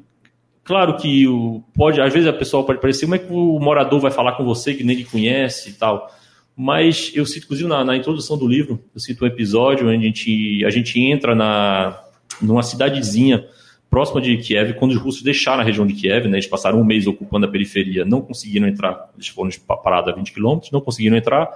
Claro 0.66 0.98
que 0.98 1.28
o, 1.28 1.64
pode, 1.76 2.02
às 2.02 2.12
vezes 2.12 2.28
a 2.28 2.34
pessoa 2.34 2.66
pode 2.66 2.82
parecer, 2.82 3.06
como 3.06 3.14
é 3.14 3.20
que 3.20 3.32
o 3.32 3.60
morador 3.60 4.00
vai 4.00 4.10
falar 4.10 4.32
com 4.32 4.44
você 4.44 4.74
que 4.74 4.84
nem 4.84 4.98
lhe 4.98 5.06
conhece 5.06 5.70
e 5.70 5.74
tal. 5.74 6.12
Mas 6.58 7.12
eu 7.14 7.24
cito, 7.24 7.46
inclusive, 7.46 7.70
na, 7.70 7.86
na 7.86 7.96
introdução 7.96 8.36
do 8.36 8.48
livro, 8.48 8.84
eu 8.94 9.00
cito 9.00 9.24
um 9.24 9.28
episódio 9.28 9.88
onde 9.88 9.98
a 9.98 10.08
gente, 10.08 10.66
a 10.66 10.72
gente 10.72 11.00
entra 11.00 11.36
na, 11.36 12.02
numa 12.42 12.64
cidadezinha 12.64 13.46
próxima 13.90 14.22
de 14.22 14.36
Kiev, 14.38 14.74
quando 14.74 14.92
os 14.92 14.98
russos 14.98 15.22
deixaram 15.22 15.62
a 15.62 15.64
região 15.64 15.86
de 15.86 15.94
Kiev, 15.94 16.28
né, 16.28 16.38
eles 16.38 16.48
passaram 16.48 16.80
um 16.80 16.84
mês 16.84 17.08
ocupando 17.08 17.46
a 17.46 17.50
periferia, 17.50 18.04
não 18.04 18.22
conseguiram 18.22 18.68
entrar, 18.68 19.10
eles 19.16 19.28
foram 19.28 19.50
parados 19.84 20.14
a 20.14 20.16
20 20.16 20.34
quilômetros, 20.34 20.72
não 20.72 20.82
conseguiram 20.82 21.16
entrar, 21.16 21.50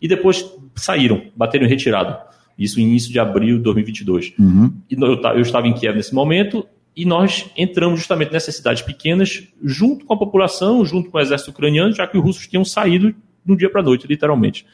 e 0.00 0.08
depois 0.08 0.44
saíram, 0.74 1.22
bateram 1.36 1.66
em 1.66 1.68
retirada. 1.68 2.20
Isso 2.58 2.78
no 2.78 2.82
início 2.82 3.10
de 3.10 3.18
abril 3.18 3.56
de 3.58 3.64
2022. 3.64 4.34
Uhum. 4.38 4.72
E 4.90 4.94
eu, 4.94 5.20
eu 5.34 5.40
estava 5.40 5.66
em 5.66 5.72
Kiev 5.72 5.96
nesse 5.96 6.14
momento, 6.14 6.66
e 6.94 7.04
nós 7.04 7.50
entramos 7.56 7.98
justamente 7.98 8.32
nessas 8.32 8.56
cidades 8.56 8.82
pequenas, 8.82 9.42
junto 9.62 10.04
com 10.04 10.12
a 10.12 10.16
população, 10.16 10.84
junto 10.84 11.10
com 11.10 11.18
o 11.18 11.20
exército 11.20 11.50
ucraniano, 11.50 11.94
já 11.94 12.06
que 12.06 12.18
os 12.18 12.22
russos 12.22 12.46
tinham 12.46 12.64
saído 12.64 13.14
do 13.44 13.56
dia 13.56 13.70
para 13.70 13.80
a 13.80 13.84
noite, 13.84 14.06
literalmente. 14.06 14.66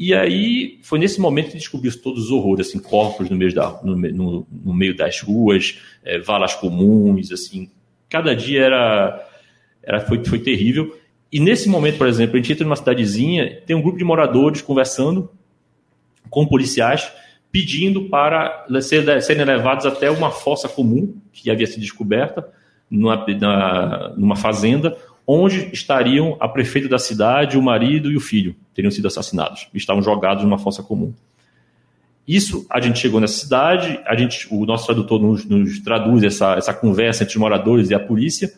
E 0.00 0.14
aí 0.14 0.78
foi 0.80 0.98
nesse 0.98 1.20
momento 1.20 1.50
que 1.50 1.58
descobriu 1.58 1.92
todos 2.00 2.24
os 2.24 2.30
horrores, 2.30 2.66
assim, 2.66 2.78
corpos 2.78 3.28
no 3.28 3.36
meio, 3.36 3.54
da, 3.54 3.78
no, 3.84 3.94
no, 3.94 4.46
no 4.50 4.72
meio 4.72 4.96
das 4.96 5.20
ruas, 5.20 5.78
é, 6.02 6.18
valas 6.18 6.54
comuns, 6.54 7.30
assim. 7.30 7.70
Cada 8.08 8.34
dia 8.34 8.62
era, 8.62 9.28
era 9.82 10.00
foi, 10.00 10.24
foi 10.24 10.38
terrível. 10.38 10.98
E 11.30 11.38
nesse 11.38 11.68
momento, 11.68 11.98
por 11.98 12.08
exemplo, 12.08 12.34
a 12.34 12.38
gente 12.38 12.50
entra 12.50 12.64
numa 12.64 12.76
cidadezinha, 12.76 13.60
tem 13.66 13.76
um 13.76 13.82
grupo 13.82 13.98
de 13.98 14.04
moradores 14.04 14.62
conversando 14.62 15.30
com 16.30 16.46
policiais, 16.46 17.12
pedindo 17.52 18.08
para 18.08 18.66
serem 18.80 19.44
levados 19.44 19.84
até 19.84 20.10
uma 20.10 20.30
fossa 20.30 20.66
comum 20.66 21.14
que 21.30 21.50
havia 21.50 21.66
sido 21.66 21.82
descoberta 21.82 22.48
numa, 22.90 23.26
na, 23.38 24.14
numa 24.16 24.36
fazenda, 24.36 24.96
onde 25.26 25.70
estariam 25.72 26.36
a 26.40 26.48
prefeita 26.48 26.88
da 26.88 26.98
cidade, 26.98 27.56
o 27.58 27.62
marido 27.62 28.10
e 28.10 28.16
o 28.16 28.20
filho, 28.20 28.54
teriam 28.74 28.90
sido 28.90 29.06
assassinados, 29.06 29.68
estavam 29.74 30.02
jogados 30.02 30.42
numa 30.44 30.58
fossa 30.58 30.82
comum. 30.82 31.12
Isso, 32.26 32.66
a 32.70 32.80
gente 32.80 32.98
chegou 32.98 33.20
nessa 33.20 33.40
cidade, 33.40 34.00
a 34.06 34.14
gente, 34.14 34.46
o 34.50 34.64
nosso 34.64 34.86
tradutor 34.86 35.20
nos, 35.20 35.44
nos 35.44 35.80
traduz 35.80 36.22
essa, 36.22 36.54
essa 36.54 36.72
conversa 36.72 37.24
entre 37.24 37.34
os 37.34 37.40
moradores 37.40 37.90
e 37.90 37.94
a 37.94 38.00
polícia, 38.00 38.52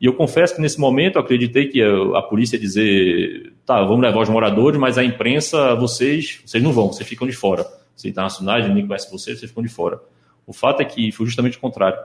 e 0.00 0.06
eu 0.06 0.14
confesso 0.14 0.54
que 0.54 0.60
nesse 0.60 0.78
momento 0.78 1.16
eu 1.16 1.22
acreditei 1.22 1.66
que 1.66 1.82
a, 1.82 2.18
a 2.18 2.22
polícia 2.22 2.56
ia 2.56 2.60
dizer, 2.60 3.52
tá, 3.66 3.82
vamos 3.82 4.00
levar 4.00 4.20
os 4.20 4.28
moradores, 4.28 4.78
mas 4.78 4.96
a 4.96 5.04
imprensa, 5.04 5.74
vocês, 5.74 6.40
vocês 6.44 6.62
não 6.62 6.72
vão, 6.72 6.92
vocês 6.92 7.08
ficam 7.08 7.26
de 7.26 7.34
fora 7.34 7.66
você 7.98 8.08
internacionais, 8.08 8.66
ninguém 8.66 8.86
conhece 8.86 9.10
você, 9.10 9.34
vocês 9.36 9.50
ficam 9.50 9.62
de 9.62 9.68
fora. 9.68 10.00
O 10.46 10.52
fato 10.52 10.80
é 10.80 10.84
que 10.84 11.10
foi 11.10 11.26
justamente 11.26 11.58
o 11.58 11.60
contrário. 11.60 11.98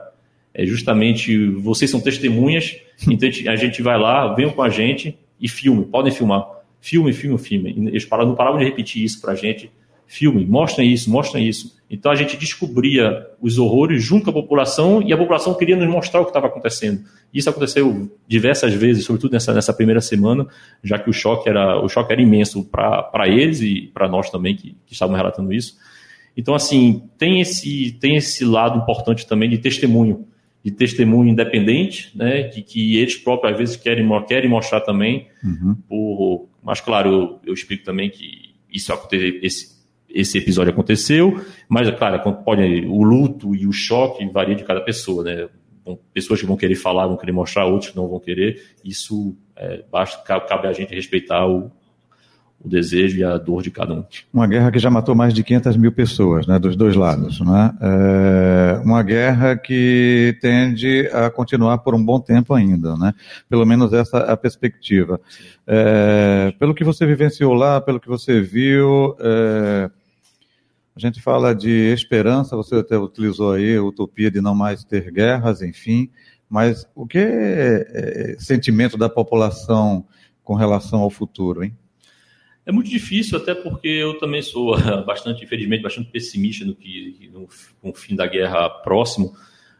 É 0.54 0.64
justamente, 0.64 1.48
vocês 1.48 1.90
são 1.90 2.00
testemunhas, 2.00 2.76
então 3.10 3.28
a 3.28 3.56
gente 3.56 3.82
vai 3.82 3.98
lá, 3.98 4.32
venham 4.34 4.52
com 4.52 4.62
a 4.62 4.68
gente 4.68 5.18
e 5.40 5.48
filme, 5.48 5.84
podem 5.84 6.12
filmar. 6.12 6.46
Filme, 6.80 7.12
filme, 7.12 7.38
filme. 7.38 7.74
Eles 7.88 8.08
não 8.08 8.34
paravam 8.34 8.58
de 8.58 8.64
repetir 8.64 9.02
isso 9.02 9.20
para 9.20 9.32
a 9.32 9.34
gente. 9.34 9.70
Filme, 10.06 10.44
mostrem 10.44 10.92
isso, 10.92 11.10
mostrem 11.10 11.48
isso. 11.48 11.74
Então 11.90 12.12
a 12.12 12.14
gente 12.14 12.36
descobria 12.36 13.26
os 13.40 13.58
horrores 13.58 14.02
junto 14.04 14.24
com 14.24 14.30
a 14.30 14.42
população 14.42 15.02
e 15.02 15.12
a 15.12 15.16
população 15.16 15.54
queria 15.54 15.76
nos 15.76 15.88
mostrar 15.88 16.20
o 16.20 16.24
que 16.24 16.30
estava 16.30 16.46
acontecendo. 16.46 17.04
Isso 17.32 17.48
aconteceu 17.48 18.10
diversas 18.28 18.74
vezes, 18.74 19.04
sobretudo 19.04 19.32
nessa, 19.32 19.52
nessa 19.54 19.72
primeira 19.72 20.00
semana, 20.00 20.46
já 20.82 20.98
que 20.98 21.08
o 21.08 21.12
choque 21.12 21.48
era, 21.48 21.82
o 21.82 21.88
choque 21.88 22.12
era 22.12 22.20
imenso 22.20 22.64
para 22.64 23.26
eles 23.26 23.60
e 23.60 23.90
para 23.94 24.08
nós 24.08 24.30
também 24.30 24.54
que, 24.54 24.76
que 24.86 24.92
estavam 24.92 25.16
relatando 25.16 25.52
isso. 25.52 25.76
Então, 26.36 26.54
assim, 26.54 27.02
tem 27.16 27.40
esse, 27.40 27.92
tem 28.00 28.16
esse 28.16 28.44
lado 28.44 28.78
importante 28.78 29.26
também 29.26 29.48
de 29.48 29.58
testemunho, 29.58 30.26
de 30.64 30.70
testemunho 30.70 31.30
independente, 31.30 32.10
né, 32.16 32.44
de 32.44 32.62
que 32.62 32.96
eles 32.96 33.16
próprios 33.16 33.52
às 33.52 33.58
vezes 33.58 33.76
querem, 33.76 34.08
querem 34.26 34.48
mostrar 34.48 34.80
também, 34.80 35.28
uhum. 35.44 35.74
por, 35.86 36.48
mas 36.62 36.80
claro, 36.80 37.10
eu, 37.10 37.40
eu 37.44 37.54
explico 37.54 37.84
também 37.84 38.08
que 38.08 38.54
isso 38.72 38.92
esse, 39.12 39.74
esse 40.08 40.38
episódio 40.38 40.72
aconteceu, 40.72 41.38
mas, 41.68 41.90
claro, 41.90 42.18
pode, 42.42 42.62
o 42.86 43.02
luto 43.02 43.54
e 43.54 43.66
o 43.66 43.72
choque 43.72 44.24
varia 44.26 44.54
de 44.54 44.64
cada 44.64 44.80
pessoa, 44.80 45.22
né? 45.22 45.48
pessoas 46.14 46.40
que 46.40 46.46
vão 46.46 46.56
querer 46.56 46.76
falar, 46.76 47.06
vão 47.06 47.16
querer 47.16 47.32
mostrar, 47.32 47.66
outros 47.66 47.90
que 47.90 47.96
não 47.96 48.08
vão 48.08 48.18
querer. 48.18 48.62
Isso 48.82 49.36
é, 49.54 49.84
basta, 49.90 50.22
cabe 50.40 50.66
a 50.66 50.72
gente 50.72 50.94
respeitar 50.94 51.46
o, 51.46 51.70
o 52.64 52.68
desejo 52.68 53.18
e 53.18 53.22
a 53.22 53.36
dor 53.36 53.62
de 53.62 53.70
cada 53.70 53.92
um. 53.92 54.04
Uma 54.32 54.46
guerra 54.46 54.72
que 54.72 54.78
já 54.78 54.90
matou 54.90 55.14
mais 55.14 55.34
de 55.34 55.44
500 55.44 55.76
mil 55.76 55.92
pessoas, 55.92 56.46
né, 56.46 56.58
dos 56.58 56.74
dois 56.74 56.96
lados, 56.96 57.38
né? 57.40 57.72
É 57.80 58.80
uma 58.82 59.02
guerra 59.02 59.54
que 59.54 60.36
tende 60.40 61.06
a 61.12 61.28
continuar 61.28 61.78
por 61.78 61.94
um 61.94 62.02
bom 62.02 62.18
tempo 62.18 62.54
ainda, 62.54 62.96
né? 62.96 63.12
Pelo 63.50 63.66
menos 63.66 63.92
essa 63.92 64.18
é 64.18 64.32
a 64.32 64.36
perspectiva. 64.36 65.20
É, 65.66 66.54
pelo 66.58 66.74
que 66.74 66.82
você 66.82 67.04
vivenciou 67.04 67.52
lá, 67.52 67.82
pelo 67.82 68.00
que 68.00 68.08
você 68.08 68.40
viu, 68.40 69.14
é, 69.20 69.90
a 70.96 71.00
gente 71.00 71.20
fala 71.20 71.54
de 71.54 71.92
esperança, 71.92 72.56
você 72.56 72.76
até 72.76 72.96
utilizou 72.96 73.52
aí 73.52 73.76
a 73.76 73.82
utopia 73.82 74.30
de 74.30 74.40
não 74.40 74.54
mais 74.54 74.84
ter 74.84 75.10
guerras, 75.10 75.60
enfim, 75.60 76.08
mas 76.48 76.86
o 76.94 77.06
que 77.06 77.18
é, 77.18 78.32
é 78.32 78.36
sentimento 78.38 78.96
da 78.96 79.10
população 79.10 80.06
com 80.42 80.54
relação 80.54 81.00
ao 81.00 81.10
futuro, 81.10 81.62
hein? 81.62 81.76
É 82.66 82.72
muito 82.72 82.88
difícil, 82.88 83.36
até 83.36 83.54
porque 83.54 83.88
eu 83.88 84.18
também 84.18 84.40
sou 84.40 84.76
bastante, 85.04 85.44
infelizmente, 85.44 85.82
bastante 85.82 86.10
pessimista 86.10 86.64
no 86.64 86.74
que 86.74 87.30
no, 87.32 87.48
com 87.80 87.90
o 87.90 87.94
fim 87.94 88.16
da 88.16 88.26
guerra 88.26 88.68
próximo, 88.68 89.34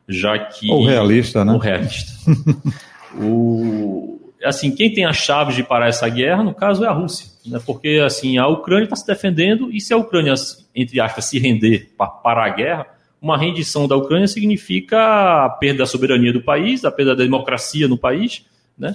já 0.09 0.39
que. 0.39 0.71
Ou 0.71 0.85
realista, 0.85 1.45
né? 1.45 1.53
Ou 1.53 1.59
realista. 1.59 2.13
o, 3.19 4.33
assim, 4.45 4.75
quem 4.75 4.93
tem 4.93 5.05
as 5.05 5.17
chaves 5.17 5.57
de 5.57 5.63
parar 5.63 5.89
essa 5.89 6.09
guerra, 6.09 6.43
no 6.43 6.55
caso, 6.55 6.85
é 6.85 6.89
a 6.89 6.93
Rússia. 6.93 7.29
Né? 7.47 7.61
Porque 7.65 8.01
assim, 8.05 8.39
a 8.39 8.47
Ucrânia 8.47 8.85
está 8.85 8.97
se 8.97 9.07
defendendo, 9.07 9.71
e 9.73 9.81
se 9.81 9.93
a 9.93 9.97
Ucrânia, 9.97 10.35
entre 10.75 11.01
aspas, 11.01 11.25
se 11.27 11.39
render 11.39 11.93
para 11.97 12.07
parar 12.07 12.47
a 12.47 12.55
guerra, 12.55 12.87
uma 13.21 13.39
rendição 13.39 13.89
da 13.89 13.97
Ucrânia 13.97 14.29
significa 14.29 15.47
a 15.47 15.49
perda 15.49 15.79
da 15.79 15.87
soberania 15.87 16.33
do 16.33 16.43
país, 16.43 16.85
a 16.85 16.93
perda 16.93 17.17
da 17.17 17.25
democracia 17.25 17.89
no 17.89 17.97
país, 17.97 18.45
né? 18.79 18.95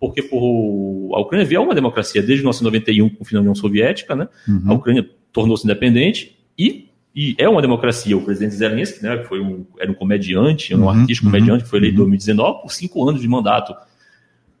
Porque 0.00 0.22
por, 0.22 1.12
a 1.14 1.20
Ucrânia 1.20 1.46
veio 1.46 1.62
uma 1.62 1.74
democracia 1.74 2.22
desde 2.22 2.42
1991 2.42 3.08
com 3.10 3.22
o 3.22 3.24
fim 3.24 3.34
da 3.34 3.40
União 3.40 3.54
Soviética, 3.54 4.14
né? 4.14 4.28
Uhum. 4.46 4.62
A 4.66 4.74
Ucrânia 4.74 5.08
tornou-se 5.32 5.64
independente 5.64 6.38
e, 6.56 6.88
e, 7.14 7.34
é 7.36 7.48
uma 7.48 7.60
democracia. 7.60 8.16
O 8.16 8.22
presidente 8.22 8.54
Zelensky, 8.54 9.02
né, 9.02 9.18
que 9.18 9.24
foi 9.24 9.40
um, 9.40 9.66
era 9.78 9.90
um 9.90 9.94
comediante, 9.94 10.74
um 10.74 10.82
uhum. 10.82 10.90
artista 10.90 11.24
comediante, 11.24 11.64
que 11.64 11.70
foi 11.70 11.80
eleito 11.80 11.94
em 11.94 11.98
2019 11.98 12.48
uhum. 12.48 12.62
por 12.62 12.72
cinco 12.72 13.08
anos 13.08 13.20
de 13.20 13.28
mandato 13.28 13.74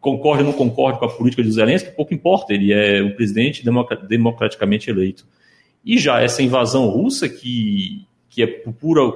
concorde 0.00 0.42
ou 0.42 0.50
não 0.50 0.56
concorde 0.56 0.98
com 0.98 1.04
a 1.04 1.08
política 1.08 1.42
de 1.42 1.50
Zelensky, 1.50 1.90
pouco 1.90 2.14
importa, 2.14 2.54
ele 2.54 2.72
é 2.72 3.02
o 3.02 3.14
presidente 3.14 3.64
democraticamente 4.08 4.90
eleito. 4.90 5.26
E 5.84 5.98
já 5.98 6.20
essa 6.20 6.42
invasão 6.42 6.88
russa, 6.88 7.28
que, 7.28 8.06
que 8.28 8.42
é 8.42 8.46
pura 8.46 9.12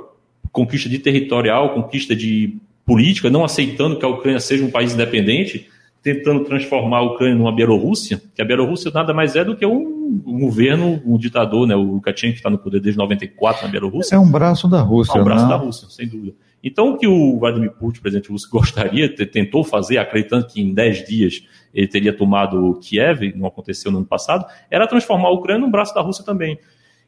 conquista 0.50 0.88
de 0.88 0.98
territorial, 0.98 1.74
conquista 1.74 2.14
de 2.14 2.56
política, 2.84 3.30
não 3.30 3.44
aceitando 3.44 3.98
que 3.98 4.04
a 4.04 4.08
Ucrânia 4.08 4.40
seja 4.40 4.64
um 4.64 4.70
país 4.70 4.92
independente, 4.92 5.68
tentando 6.02 6.44
transformar 6.44 6.98
a 6.98 7.02
Ucrânia 7.02 7.36
numa 7.36 7.54
Bielorrússia, 7.54 8.20
que 8.34 8.42
a 8.42 8.44
Bielorrússia 8.44 8.90
nada 8.92 9.14
mais 9.14 9.36
é 9.36 9.44
do 9.44 9.54
que 9.56 9.64
um, 9.64 10.20
um 10.26 10.40
governo, 10.40 11.00
um 11.06 11.16
ditador, 11.16 11.66
né? 11.66 11.76
O 11.76 11.82
Lukashenko 11.82 12.34
está 12.36 12.50
no 12.50 12.58
poder 12.58 12.80
desde 12.80 12.98
94 12.98 13.64
na 13.64 13.70
Bielorrússia. 13.70 14.16
É 14.16 14.18
um 14.18 14.30
braço 14.30 14.68
da 14.68 14.80
Rússia, 14.82 15.16
É 15.16 15.20
um 15.20 15.24
braço 15.24 15.44
né? 15.44 15.50
da 15.50 15.56
Rússia, 15.56 15.88
sem 15.90 16.08
dúvida. 16.08 16.34
Então, 16.64 16.90
o 16.90 16.96
que 16.98 17.06
o 17.06 17.38
Vladimir 17.38 17.72
Putin, 17.72 18.00
presidente 18.00 18.30
russo, 18.30 18.48
gostaria, 18.50 19.08
te- 19.12 19.26
tentou 19.26 19.62
fazer, 19.62 19.98
acreditando 19.98 20.46
que 20.46 20.60
em 20.60 20.74
10 20.74 21.06
dias 21.06 21.42
ele 21.72 21.86
teria 21.86 22.12
tomado 22.12 22.78
Kiev, 22.82 23.32
não 23.36 23.46
aconteceu 23.46 23.90
no 23.92 23.98
ano 23.98 24.06
passado, 24.06 24.44
era 24.70 24.86
transformar 24.86 25.28
a 25.28 25.32
Ucrânia 25.32 25.60
num 25.64 25.70
braço 25.70 25.94
da 25.94 26.00
Rússia 26.00 26.24
também. 26.24 26.58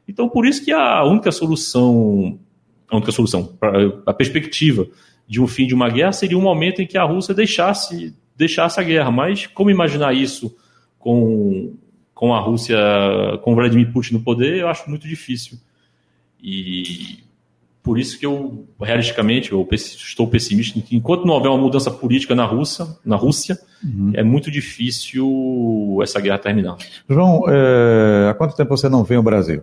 Então, 0.07 0.29
por 0.29 0.45
isso 0.45 0.63
que 0.63 0.71
a 0.71 1.03
única 1.03 1.31
solução, 1.31 2.39
a 2.89 2.95
única 2.95 3.11
solução, 3.11 3.53
a 4.05 4.13
perspectiva 4.13 4.87
de 5.27 5.41
um 5.41 5.47
fim 5.47 5.65
de 5.67 5.73
uma 5.73 5.89
guerra 5.89 6.11
seria 6.11 6.37
um 6.37 6.41
momento 6.41 6.81
em 6.81 6.87
que 6.87 6.97
a 6.97 7.03
Rússia 7.03 7.33
deixasse, 7.33 8.13
deixasse 8.35 8.79
a 8.79 8.83
guerra. 8.83 9.11
Mas 9.11 9.47
como 9.47 9.69
imaginar 9.69 10.13
isso 10.13 10.55
com, 10.99 11.73
com 12.13 12.33
a 12.33 12.39
Rússia, 12.39 12.77
com 13.43 13.55
Vladimir 13.55 13.91
Putin 13.91 14.15
no 14.15 14.21
poder, 14.21 14.57
eu 14.57 14.67
acho 14.67 14.89
muito 14.89 15.07
difícil. 15.07 15.57
E 16.41 17.23
por 17.85 17.99
isso 17.99 18.19
que 18.19 18.25
eu, 18.25 18.67
realisticamente, 18.81 19.51
eu 19.51 19.67
estou 19.71 20.27
pessimista. 20.27 20.81
Enquanto 20.91 21.25
não 21.25 21.35
houver 21.35 21.49
uma 21.49 21.57
mudança 21.59 21.91
política 21.91 22.33
na 22.33 22.43
Rússia, 22.43 22.87
na 23.05 23.15
Rússia 23.15 23.59
é 24.15 24.23
muito 24.23 24.49
difícil 24.49 25.99
essa 26.01 26.19
guerra 26.19 26.39
terminar. 26.39 26.77
João, 27.07 27.43
é, 27.47 28.29
há 28.29 28.33
quanto 28.33 28.55
tempo 28.55 28.75
você 28.75 28.89
não 28.89 29.03
vem 29.03 29.17
ao 29.17 29.23
Brasil? 29.23 29.61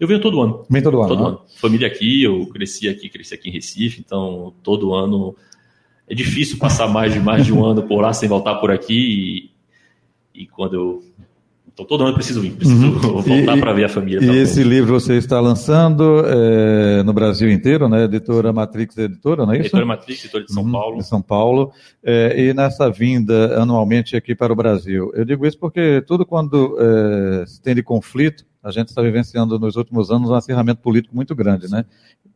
Eu 0.00 0.08
venho 0.08 0.20
todo 0.22 0.40
ano. 0.40 0.64
Vem 0.70 0.80
todo 0.82 0.98
ano, 0.98 1.08
Todo 1.08 1.22
né? 1.22 1.28
ano. 1.28 1.40
Família 1.56 1.86
aqui, 1.86 2.22
eu 2.22 2.46
cresci 2.46 2.88
aqui, 2.88 3.10
cresci 3.10 3.34
aqui 3.34 3.50
em 3.50 3.52
Recife, 3.52 4.00
então 4.00 4.54
todo 4.62 4.94
ano 4.94 5.36
é 6.10 6.14
difícil 6.14 6.58
passar 6.58 6.88
mais 6.88 7.12
de 7.14 7.20
mais 7.20 7.46
de 7.46 7.52
um 7.52 7.64
ano 7.64 7.82
por 7.84 8.00
lá 8.00 8.12
sem 8.12 8.28
voltar 8.28 8.56
por 8.56 8.70
aqui. 8.70 9.50
E, 10.34 10.42
e 10.42 10.46
quando 10.46 10.74
eu. 10.74 11.02
Então 11.72 11.86
todo 11.86 12.00
ano 12.02 12.10
eu 12.10 12.14
preciso 12.16 12.40
vir, 12.42 12.50
preciso 12.52 12.90
voltar 12.98 13.30
Uhum. 13.30 13.56
E- 13.56 13.60
para 13.60 13.72
ver 13.72 13.84
a 13.84 13.88
família. 13.88 14.18
E 14.18 14.26
tá 14.26 14.32
bom. 14.32 14.38
esse 14.38 14.62
livro 14.64 14.92
você 15.00 15.14
está 15.14 15.40
lançando 15.40 16.24
é, 16.26 17.02
no 17.04 17.12
Brasil 17.12 17.50
inteiro, 17.50 17.88
né? 17.88 18.04
Editora 18.04 18.52
Matrix 18.52 18.98
Editora, 18.98 19.46
não 19.46 19.52
é 19.52 19.56
isso? 19.58 19.66
Editora 19.66 19.86
Matrix, 19.86 20.24
editora 20.24 20.44
de 20.44 20.52
São 20.52 20.64
Uhum, 20.64 20.72
Paulo. 20.72 20.96
De 20.98 21.06
São 21.06 21.22
Paulo. 21.22 21.72
É, 22.02 22.48
e 22.48 22.52
nessa 22.54 22.90
vinda 22.90 23.62
anualmente 23.62 24.16
aqui 24.16 24.34
para 24.34 24.52
o 24.52 24.56
Brasil. 24.56 25.12
Eu 25.14 25.24
digo 25.24 25.46
isso 25.46 25.58
porque 25.58 26.02
tudo 26.06 26.26
quando 26.26 26.76
é, 26.80 27.46
se 27.46 27.62
tem 27.62 27.74
de 27.74 27.82
conflito, 27.84 28.44
a 28.62 28.70
gente 28.72 28.88
está 28.88 29.00
vivenciando 29.00 29.58
nos 29.58 29.76
últimos 29.76 30.10
anos 30.10 30.28
um 30.28 30.34
acirramento 30.34 30.82
político 30.82 31.14
muito 31.14 31.34
grande, 31.34 31.70
né? 31.70 31.86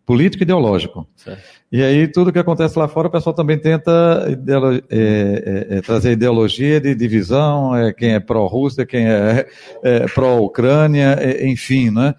Político 0.07 0.43
e 0.43 0.45
ideológico. 0.45 1.09
Certo. 1.17 1.43
E 1.73 1.83
aí 1.83 2.07
tudo 2.07 2.33
que 2.33 2.39
acontece 2.39 2.79
lá 2.79 2.87
fora, 2.87 3.09
o 3.09 3.11
pessoal 3.11 3.35
também 3.35 3.59
tenta 3.59 4.27
ideolo- 4.31 4.75
é, 4.91 5.67
é, 5.71 5.79
é, 5.79 5.81
trazer 5.81 6.13
ideologia 6.13 6.81
de 6.81 6.95
divisão, 6.95 7.75
é, 7.75 7.93
quem 7.93 8.13
é 8.15 8.21
pró-Rússia, 8.21 8.87
quem 8.87 9.09
é, 9.09 9.47
é, 9.83 10.07
pró-Ucrânia, 10.09 11.17
é, 11.19 11.49
enfim, 11.49 11.91
né? 11.91 12.15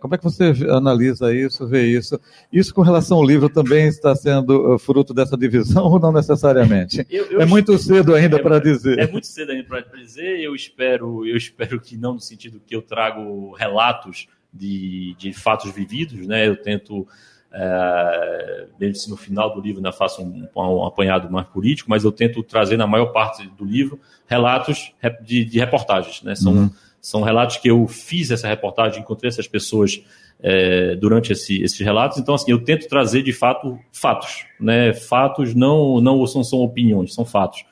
Como 0.00 0.14
é 0.14 0.18
que 0.18 0.24
você 0.24 0.52
analisa 0.70 1.34
isso, 1.34 1.66
vê 1.66 1.84
isso? 1.86 2.18
Isso 2.50 2.72
com 2.74 2.80
relação 2.80 3.18
ao 3.18 3.24
livro 3.26 3.50
também 3.50 3.86
está 3.88 4.14
sendo 4.16 4.74
uh, 4.74 4.78
fruto 4.78 5.12
dessa 5.12 5.36
divisão 5.36 5.84
ou 5.84 5.98
não 6.00 6.12
necessariamente? 6.12 7.06
Eu- 7.10 7.26
eu 7.32 7.40
é 7.42 7.44
muito 7.44 7.76
cedo 7.76 8.14
ainda 8.14 8.40
para 8.40 8.58
dizer. 8.58 8.98
É 8.98 9.06
muito 9.06 9.26
cedo 9.26 9.52
ainda 9.52 9.64
para 9.64 9.80
dizer. 9.96 10.40
Eu 10.40 10.54
espero, 10.54 11.26
eu 11.26 11.36
espero 11.36 11.78
que 11.80 11.96
não 11.98 12.14
no 12.14 12.20
sentido 12.20 12.60
que 12.64 12.74
eu 12.74 12.80
trago 12.80 13.52
relatos 13.54 14.26
de, 14.52 15.14
de 15.18 15.32
fatos 15.32 15.72
vividos, 15.72 16.26
né? 16.26 16.46
Eu 16.46 16.56
tento, 16.56 17.06
é, 17.52 18.66
mesmo 18.78 18.96
se 18.96 19.10
no 19.10 19.16
final 19.16 19.54
do 19.54 19.60
livro 19.60 19.78
ainda 19.78 19.92
faço 19.92 20.22
um, 20.22 20.48
um 20.56 20.84
apanhado 20.84 21.30
mais 21.30 21.46
político, 21.48 21.90
mas 21.90 22.04
eu 22.04 22.12
tento 22.12 22.42
trazer 22.42 22.76
na 22.76 22.86
maior 22.86 23.06
parte 23.06 23.46
do 23.46 23.64
livro 23.64 24.00
relatos 24.26 24.92
de, 25.22 25.44
de 25.44 25.58
reportagens, 25.58 26.22
né? 26.22 26.34
São, 26.34 26.52
Uhum. 26.52 26.70
são 27.00 27.22
relatos 27.22 27.56
que 27.58 27.70
eu 27.70 27.86
fiz 27.86 28.30
essa 28.30 28.48
reportagem, 28.48 29.00
encontrei 29.00 29.28
essas 29.28 29.46
pessoas 29.46 30.02
é, 30.40 30.94
durante 30.96 31.32
esse, 31.32 31.62
esses 31.62 31.78
relatos. 31.80 32.18
Então, 32.18 32.34
assim, 32.34 32.50
eu 32.50 32.62
tento 32.62 32.88
trazer 32.88 33.22
de 33.22 33.32
fato 33.32 33.78
fatos, 33.92 34.44
né? 34.60 34.92
Fatos 34.92 35.54
não 35.54 36.00
não 36.00 36.26
são, 36.26 36.44
são 36.44 36.60
opiniões, 36.60 37.14
são 37.14 37.24
fatos 37.24 37.64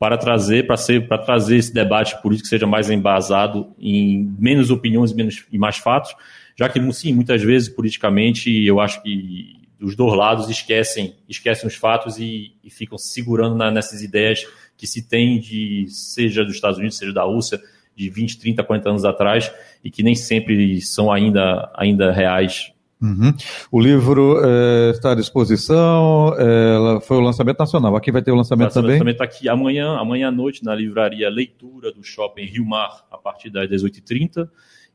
para 0.00 0.16
trazer 0.16 0.66
para 0.66 0.78
ser 0.78 1.06
para 1.06 1.18
trazer 1.18 1.58
esse 1.58 1.74
debate 1.74 2.20
político 2.22 2.44
que 2.44 2.48
seja 2.48 2.66
mais 2.66 2.88
embasado 2.88 3.74
em 3.78 4.34
menos 4.38 4.70
opiniões 4.70 5.12
menos 5.12 5.44
e 5.52 5.58
mais 5.58 5.76
fatos, 5.76 6.16
já 6.58 6.70
que 6.70 6.80
sim, 6.92 7.12
muitas 7.12 7.42
vezes 7.42 7.68
politicamente 7.68 8.50
eu 8.64 8.80
acho 8.80 9.02
que 9.02 9.60
os 9.78 9.94
dois 9.94 10.16
lados 10.16 10.48
esquecem 10.48 11.14
esquecem 11.28 11.68
os 11.68 11.74
fatos 11.74 12.18
e, 12.18 12.54
e 12.64 12.70
ficam 12.70 12.96
se 12.96 13.12
segurando 13.12 13.54
na, 13.54 13.70
nessas 13.70 14.02
ideias 14.02 14.46
que 14.74 14.86
se 14.86 15.06
tem 15.06 15.38
de 15.38 15.84
seja 15.90 16.46
dos 16.46 16.54
Estados 16.54 16.78
Unidos, 16.78 16.96
seja 16.96 17.12
da 17.12 17.24
Rússia 17.24 17.60
de 17.94 18.08
20, 18.08 18.38
30, 18.38 18.64
40 18.64 18.88
anos 18.88 19.04
atrás 19.04 19.52
e 19.84 19.90
que 19.90 20.02
nem 20.02 20.14
sempre 20.14 20.80
são 20.80 21.12
ainda 21.12 21.70
ainda 21.76 22.10
reais 22.10 22.72
Uhum. 23.02 23.32
O 23.72 23.80
livro 23.80 24.40
eh, 24.44 24.90
está 24.90 25.12
à 25.12 25.14
disposição, 25.14 26.34
ela 26.38 27.00
foi 27.00 27.16
o 27.16 27.20
lançamento 27.20 27.58
nacional. 27.58 27.96
Aqui 27.96 28.12
vai 28.12 28.22
ter 28.22 28.30
o 28.30 28.34
lançamento 28.34 28.74
também. 28.74 28.98
também 28.98 29.12
está 29.12 29.24
aqui 29.24 29.48
amanhã, 29.48 29.96
amanhã 29.96 30.28
à 30.28 30.30
noite, 30.30 30.62
na 30.64 30.74
livraria 30.74 31.30
Leitura 31.30 31.92
do 31.92 32.04
Shopping 32.04 32.44
Rio 32.44 32.66
Mar, 32.66 33.06
a 33.10 33.16
partir 33.16 33.50
das 33.50 33.68
18h30. 33.70 34.48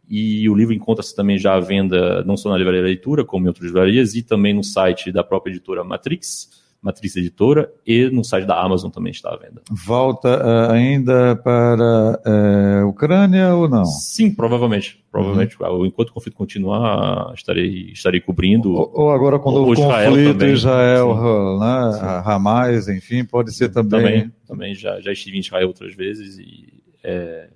E 0.07 0.47
o 0.47 0.53
livro 0.53 0.73
encontra-se 0.73 1.15
também 1.15 1.37
já 1.37 1.55
à 1.55 1.59
venda, 1.59 2.23
não 2.23 2.37
só 2.37 2.49
na 2.49 2.57
livraria 2.57 2.81
Leitura, 2.81 3.25
como 3.25 3.45
em 3.45 3.47
outras 3.47 3.65
livrarias, 3.65 4.13
e 4.13 4.21
também 4.21 4.53
no 4.53 4.63
site 4.63 5.11
da 5.11 5.23
própria 5.23 5.51
editora 5.51 5.83
Matrix, 5.83 6.49
Matrix 6.85 7.15
Editora, 7.15 7.73
e 7.83 8.11
no 8.11 8.23
site 8.23 8.45
da 8.45 8.61
Amazon 8.61 8.91
também 8.91 9.09
está 9.09 9.33
à 9.33 9.37
venda. 9.37 9.59
Volta 9.71 10.29
eh, 10.29 10.71
ainda 10.71 11.35
para 11.35 12.21
eh, 12.23 12.83
Ucrânia 12.83 13.55
ou 13.55 13.67
não? 13.67 13.85
Sim, 13.85 14.29
provavelmente. 14.29 15.03
Provavelmente, 15.11 15.57
enquanto 15.87 16.09
o 16.09 16.13
conflito 16.13 16.35
continuar, 16.35 17.33
estarei, 17.33 17.89
estarei 17.91 18.21
cobrindo. 18.21 18.71
Ou, 18.71 18.91
ou 18.93 19.11
agora 19.11 19.39
quando 19.39 19.55
Ou 19.55 19.69
o 19.69 19.73
Israel 19.73 20.09
conflito 20.11 20.33
também, 20.33 20.53
Israel, 20.53 21.59
né, 21.59 21.99
a 22.01 22.35
Hamas, 22.35 22.87
enfim, 22.87 23.25
pode 23.25 23.51
ser 23.51 23.69
também. 23.69 24.01
também, 24.01 24.31
também 24.47 24.75
já, 24.75 25.01
já 25.01 25.11
estive 25.11 25.37
em 25.37 25.39
Israel 25.39 25.67
outras 25.69 25.95
vezes 25.95 26.37
e 26.37 26.83
é, 27.03 27.49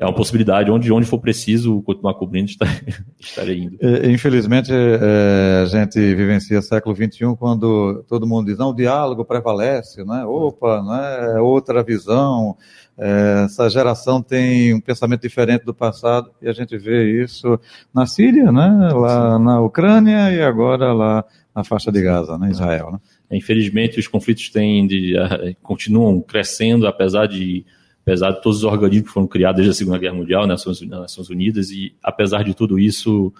é 0.00 0.04
uma 0.06 0.14
possibilidade. 0.14 0.70
Onde, 0.70 0.90
onde 0.90 1.06
for 1.06 1.18
preciso 1.18 1.82
continuar 1.82 2.14
cobrindo, 2.14 2.50
estarei, 3.20 3.58
indo. 3.64 3.76
Eh, 3.80 4.10
Infelizmente, 4.10 4.72
eh, 4.72 5.60
a 5.62 5.66
gente 5.66 5.98
vivencia 6.14 6.62
século 6.62 6.96
XXI 6.96 7.36
quando 7.38 8.02
todo 8.08 8.26
mundo 8.26 8.46
diz, 8.46 8.56
não, 8.56 8.70
o 8.70 8.74
diálogo 8.74 9.26
prevalece, 9.26 10.02
né? 10.04 10.24
Opa, 10.24 10.82
né? 10.82 11.36
é 11.36 11.40
outra 11.40 11.82
visão, 11.82 12.56
eh, 12.96 13.42
essa 13.44 13.68
geração 13.68 14.22
tem 14.22 14.72
um 14.72 14.80
pensamento 14.80 15.20
diferente 15.20 15.66
do 15.66 15.74
passado 15.74 16.30
e 16.40 16.48
a 16.48 16.52
gente 16.52 16.78
vê 16.78 17.22
isso 17.22 17.60
na 17.92 18.06
Síria, 18.06 18.50
né? 18.50 18.90
Lá 18.94 19.38
na 19.38 19.60
Ucrânia 19.60 20.32
e 20.32 20.40
agora 20.42 20.94
lá 20.94 21.22
na 21.54 21.62
faixa 21.62 21.92
de 21.92 22.00
Gaza, 22.00 22.38
né? 22.38 22.50
Israel, 22.50 22.92
né? 22.92 22.98
Infelizmente, 23.30 24.00
os 24.00 24.08
conflitos 24.08 24.48
têm 24.48 24.86
de, 24.86 25.14
uh, 25.16 25.54
continuam 25.62 26.22
crescendo, 26.22 26.86
apesar 26.86 27.26
de, 27.26 27.66
apesar 28.10 28.32
de 28.32 28.42
todos 28.42 28.58
os 28.58 28.64
organismos 28.64 29.08
que 29.08 29.14
foram 29.14 29.26
criados 29.26 29.56
desde 29.56 29.70
a 29.70 29.74
Segunda 29.74 29.98
Guerra 29.98 30.14
Mundial, 30.14 30.46
nas 30.46 30.64
Nações, 30.64 30.88
nas 30.88 31.00
Nações 31.00 31.30
Unidas, 31.30 31.70
e 31.70 31.94
apesar 32.02 32.42
de 32.42 32.54
tudo 32.54 32.78
isso, 32.78 33.32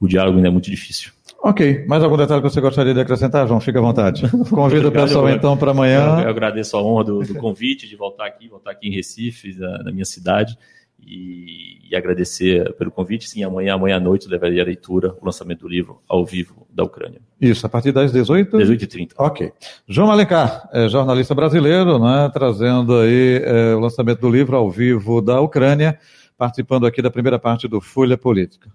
o 0.00 0.08
diálogo 0.08 0.36
ainda 0.36 0.48
é 0.48 0.50
muito 0.50 0.68
difícil. 0.68 1.12
Ok, 1.40 1.84
mais 1.86 2.02
algum 2.02 2.16
detalhe 2.16 2.42
que 2.42 2.50
você 2.50 2.60
gostaria 2.60 2.92
de 2.92 3.00
acrescentar, 3.00 3.46
João? 3.46 3.60
Fique 3.60 3.78
à 3.78 3.80
vontade. 3.80 4.28
Convido 4.50 4.88
o 4.88 4.92
pessoal 4.92 5.28
então 5.30 5.56
para 5.56 5.70
amanhã. 5.70 6.20
eu 6.22 6.30
agradeço 6.30 6.76
a 6.76 6.82
honra 6.82 7.04
do, 7.04 7.18
do 7.20 7.34
convite 7.36 7.86
de 7.86 7.94
voltar 7.94 8.26
aqui, 8.26 8.48
voltar 8.48 8.72
aqui 8.72 8.88
em 8.88 8.92
Recife, 8.92 9.56
na, 9.56 9.84
na 9.84 9.92
minha 9.92 10.04
cidade, 10.04 10.58
e, 11.00 11.77
e 11.90 11.96
agradecer 11.96 12.72
pelo 12.74 12.90
convite. 12.90 13.28
Sim, 13.28 13.42
amanhã, 13.42 13.74
amanhã 13.74 13.96
à 13.96 14.00
noite, 14.00 14.26
eu 14.26 14.32
levaria 14.32 14.62
a 14.62 14.64
leitura, 14.64 15.14
o 15.20 15.24
lançamento 15.24 15.60
do 15.60 15.68
livro 15.68 16.00
ao 16.08 16.24
vivo 16.24 16.66
da 16.70 16.84
Ucrânia. 16.84 17.20
Isso, 17.40 17.66
a 17.66 17.68
partir 17.68 17.92
das 17.92 18.12
18 18.12 18.56
18h30. 18.56 19.12
Ok. 19.18 19.52
João 19.86 20.10
Alencar, 20.10 20.68
é 20.72 20.88
jornalista 20.88 21.34
brasileiro, 21.34 21.98
né, 21.98 22.30
trazendo 22.32 22.98
aí 22.98 23.42
é, 23.42 23.74
o 23.74 23.80
lançamento 23.80 24.20
do 24.20 24.30
livro 24.30 24.56
ao 24.56 24.70
vivo 24.70 25.20
da 25.20 25.40
Ucrânia, 25.40 25.98
participando 26.36 26.86
aqui 26.86 27.00
da 27.00 27.10
primeira 27.10 27.38
parte 27.38 27.66
do 27.66 27.80
Folha 27.80 28.16
Política. 28.16 28.70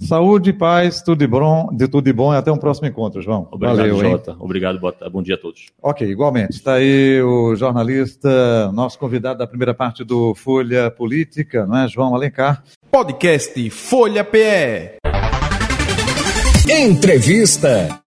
Saúde, 0.00 0.52
paz, 0.52 1.02
tudo 1.02 1.18
de 1.18 1.26
bom, 1.26 1.68
de 1.72 1.86
tudo 1.86 2.04
de 2.04 2.12
bom 2.12 2.32
e 2.32 2.36
até 2.36 2.50
um 2.50 2.56
próximo 2.56 2.88
encontro, 2.88 3.20
João. 3.20 3.46
Obrigado, 3.50 3.76
Valeu, 3.76 3.96
hein? 4.04 4.10
Jota. 4.12 4.34
Obrigado, 4.40 4.80
boa- 4.80 4.94
bom 5.12 5.22
dia 5.22 5.34
a 5.34 5.38
todos. 5.38 5.66
Ok, 5.82 6.08
igualmente. 6.08 6.52
Está 6.52 6.74
aí 6.74 7.20
o 7.22 7.54
jornalista, 7.54 8.72
nosso 8.72 8.98
convidado 8.98 9.38
da 9.38 9.46
primeira 9.46 9.74
parte 9.74 10.02
do 10.02 10.34
Folha 10.34 10.90
Política, 10.90 11.66
não 11.66 11.76
é, 11.76 11.86
João 11.88 12.14
Alencar. 12.14 12.62
Podcast 12.90 13.68
Folha 13.70 14.24
PE. 14.24 14.96
Entrevista. 16.68 18.00